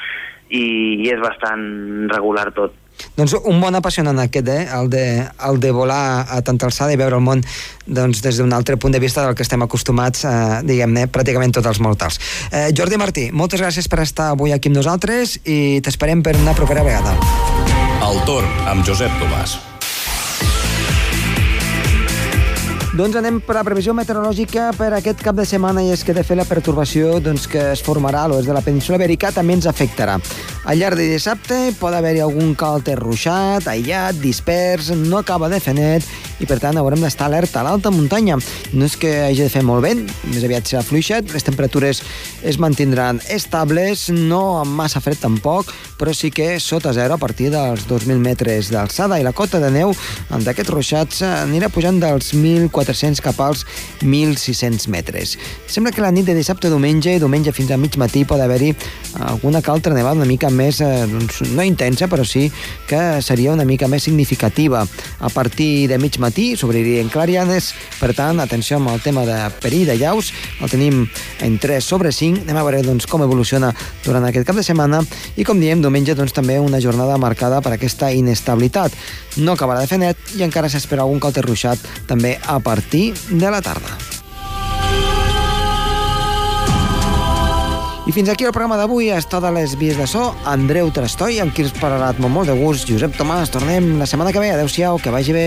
i, 0.51 0.65
i 1.01 1.11
és 1.13 1.21
bastant 1.23 1.65
regular 2.13 2.51
tot. 2.57 2.77
Doncs 3.17 3.35
un 3.49 3.61
bon 3.63 3.75
apassionant 3.79 4.19
aquest, 4.21 4.49
eh? 4.53 4.67
El 4.77 4.91
de, 4.93 5.05
el 5.49 5.61
de 5.63 5.71
volar 5.73 6.27
a 6.29 6.41
tanta 6.45 6.69
alçada 6.69 6.93
i 6.93 6.99
veure 7.01 7.17
el 7.17 7.25
món 7.25 7.41
doncs, 7.87 8.21
des 8.25 8.41
d'un 8.41 8.53
altre 8.53 8.77
punt 8.77 8.93
de 8.93 9.01
vista 9.01 9.25
del 9.25 9.37
que 9.39 9.47
estem 9.47 9.65
acostumats, 9.65 10.27
eh, 10.29 10.61
diguem-ne, 10.69 11.07
pràcticament 11.13 11.57
tots 11.57 11.71
els 11.71 11.81
mortals. 11.81 12.21
Eh, 12.51 12.69
Jordi 12.77 13.01
Martí, 13.01 13.31
moltes 13.33 13.63
gràcies 13.63 13.89
per 13.89 14.03
estar 14.05 14.31
avui 14.35 14.53
aquí 14.53 14.69
amb 14.69 14.83
nosaltres 14.83 15.39
i 15.47 15.81
t'esperem 15.85 16.23
per 16.23 16.37
una 16.43 16.57
propera 16.59 16.85
vegada. 16.87 17.17
El 18.05 18.25
torn 18.29 18.49
amb 18.69 18.85
Josep 18.87 19.13
Tomàs. 19.23 19.70
Doncs 22.91 23.15
anem 23.15 23.37
per 23.47 23.55
la 23.55 23.63
previsió 23.63 23.93
meteorològica 23.95 24.73
per 24.75 24.89
aquest 24.97 25.21
cap 25.23 25.37
de 25.39 25.45
setmana 25.47 25.85
i 25.87 25.93
és 25.95 26.01
que 26.03 26.15
de 26.17 26.25
fer 26.27 26.35
la 26.35 26.47
pertorbació 26.49 27.21
doncs, 27.23 27.45
que 27.47 27.69
es 27.77 27.85
formarà 27.87 28.25
a 28.25 28.31
l'oest 28.33 28.51
de 28.51 28.57
la 28.57 28.65
península 28.67 28.99
Ibèrica 28.99 29.31
també 29.31 29.55
ens 29.55 29.69
afectarà. 29.71 30.17
Al 30.67 30.81
llarg 30.83 30.99
de 30.99 31.07
dissabte 31.13 31.61
pot 31.79 31.95
haver-hi 31.95 32.25
algun 32.25 32.57
càlter 32.59 32.99
ruixat, 32.99 33.71
aïllat, 33.71 34.19
dispers, 34.19 34.91
no 35.07 35.23
acaba 35.23 35.49
de 35.53 35.63
fer 35.63 35.77
net 35.79 36.09
i 36.41 36.49
per 36.49 36.59
tant 36.63 36.79
haurem 36.81 37.03
d'estar 37.05 37.29
alerta 37.29 37.61
a 37.61 37.67
l'alta 37.67 37.93
muntanya. 37.93 38.39
No 38.73 38.89
és 38.89 38.97
que 39.01 39.13
hagi 39.27 39.45
de 39.45 39.53
fer 39.53 39.63
molt 39.67 39.85
vent, 39.85 40.03
més 40.33 40.45
aviat 40.47 40.67
serà 40.67 40.83
fluixet, 40.87 41.33
les 41.35 41.47
temperatures 41.47 42.03
es 42.47 42.59
mantindran 42.61 43.21
estables, 43.29 44.09
no 44.11 44.61
amb 44.61 44.75
massa 44.81 45.03
fred 45.05 45.21
tampoc, 45.21 45.71
però 46.01 46.15
sí 46.17 46.31
que 46.33 46.59
sota 46.61 46.95
zero 46.97 47.15
a 47.15 47.21
partir 47.21 47.51
dels 47.53 47.85
2.000 47.89 48.17
metres 48.25 48.71
d'alçada 48.73 49.21
i 49.21 49.27
la 49.27 49.35
cota 49.37 49.61
de 49.61 49.71
neu 49.75 49.93
d'aquests 50.31 50.73
ruixats 50.73 51.23
anirà 51.27 51.69
pujant 51.73 52.01
dels 52.01 52.33
1.400 52.35 53.21
cap 53.25 53.41
als 53.45 53.67
1.600 54.01 54.89
metres. 54.89 55.37
Sembla 55.69 55.93
que 55.93 56.05
la 56.05 56.13
nit 56.15 56.29
de 56.29 56.37
dissabte 56.39 56.71
a 56.71 56.73
diumenge 56.73 57.15
i 57.15 57.21
diumenge 57.21 57.53
fins 57.53 57.71
a 57.71 57.79
mig 57.81 57.99
matí 58.01 58.25
pot 58.25 58.41
haver-hi 58.41 58.73
alguna 59.27 59.61
que 59.61 59.71
altra 59.71 59.95
nevada 59.95 60.17
una 60.17 60.29
mica 60.29 60.51
més, 60.51 60.81
eh, 60.81 61.05
doncs, 61.11 61.43
no 61.53 61.67
intensa, 61.67 62.09
però 62.09 62.25
sí 62.25 62.49
que 62.89 63.21
seria 63.23 63.53
una 63.53 63.67
mica 63.69 63.89
més 63.89 64.05
significativa. 64.09 64.87
A 65.21 65.29
partir 65.29 65.89
de 65.89 65.99
mig 65.99 66.17
matí 66.19 66.30
s'obririen 66.57 67.11
clarianes, 67.11 67.73
per 67.99 68.13
tant, 68.17 68.41
atenció 68.41 68.79
amb 68.79 68.93
el 68.93 69.03
tema 69.03 69.25
de 69.29 69.37
perill 69.63 69.89
de 69.89 69.97
llaus, 70.01 70.33
el 70.61 70.71
tenim 70.71 71.03
en 71.41 71.59
3 71.59 71.85
sobre 71.85 72.13
5, 72.13 72.45
anem 72.47 72.61
a 72.61 72.65
veure 72.67 72.85
doncs, 72.87 73.09
com 73.11 73.25
evoluciona 73.27 73.73
durant 74.05 74.25
aquest 74.29 74.47
cap 74.49 74.57
de 74.57 74.65
setmana 74.67 75.03
i 75.37 75.45
com 75.45 75.61
diem, 75.61 75.83
diumenge 75.83 76.15
doncs, 76.15 76.37
també 76.37 76.61
una 76.61 76.81
jornada 76.81 77.19
marcada 77.19 77.61
per 77.61 77.75
aquesta 77.75 78.13
inestabilitat. 78.13 78.95
No 79.43 79.59
acabarà 79.59 79.83
de 79.83 79.91
fer 79.91 80.01
net 80.03 80.35
i 80.39 80.47
encara 80.47 80.71
s'espera 80.71 81.07
algun 81.07 81.21
càlter 81.21 81.45
ruixat 81.47 81.83
també 82.07 82.39
a 82.47 82.61
partir 82.65 83.11
de 83.31 83.51
la 83.51 83.63
tarda. 83.65 83.99
I 88.11 88.13
fins 88.13 88.29
aquí 88.29 88.43
el 88.43 88.51
programa 88.51 88.75
d'avui. 88.75 89.13
És 89.15 89.29
totes 89.31 89.53
les 89.55 89.77
vies 89.79 89.95
de 89.95 90.07
so. 90.11 90.33
Andreu 90.51 90.91
Trastoi, 90.91 91.39
amb 91.39 91.55
qui 91.55 91.63
us 91.63 91.71
parlarà 91.77 92.11
molt 92.27 92.51
de 92.51 92.57
gust. 92.59 92.91
Josep 92.91 93.15
Tomàs, 93.15 93.55
tornem 93.55 93.93
la 94.01 94.11
setmana 94.11 94.35
que 94.35 94.43
ve. 94.43 94.51
Adéu-siau, 94.57 94.99
que 94.99 95.15
vagi 95.15 95.37
bé. 95.37 95.47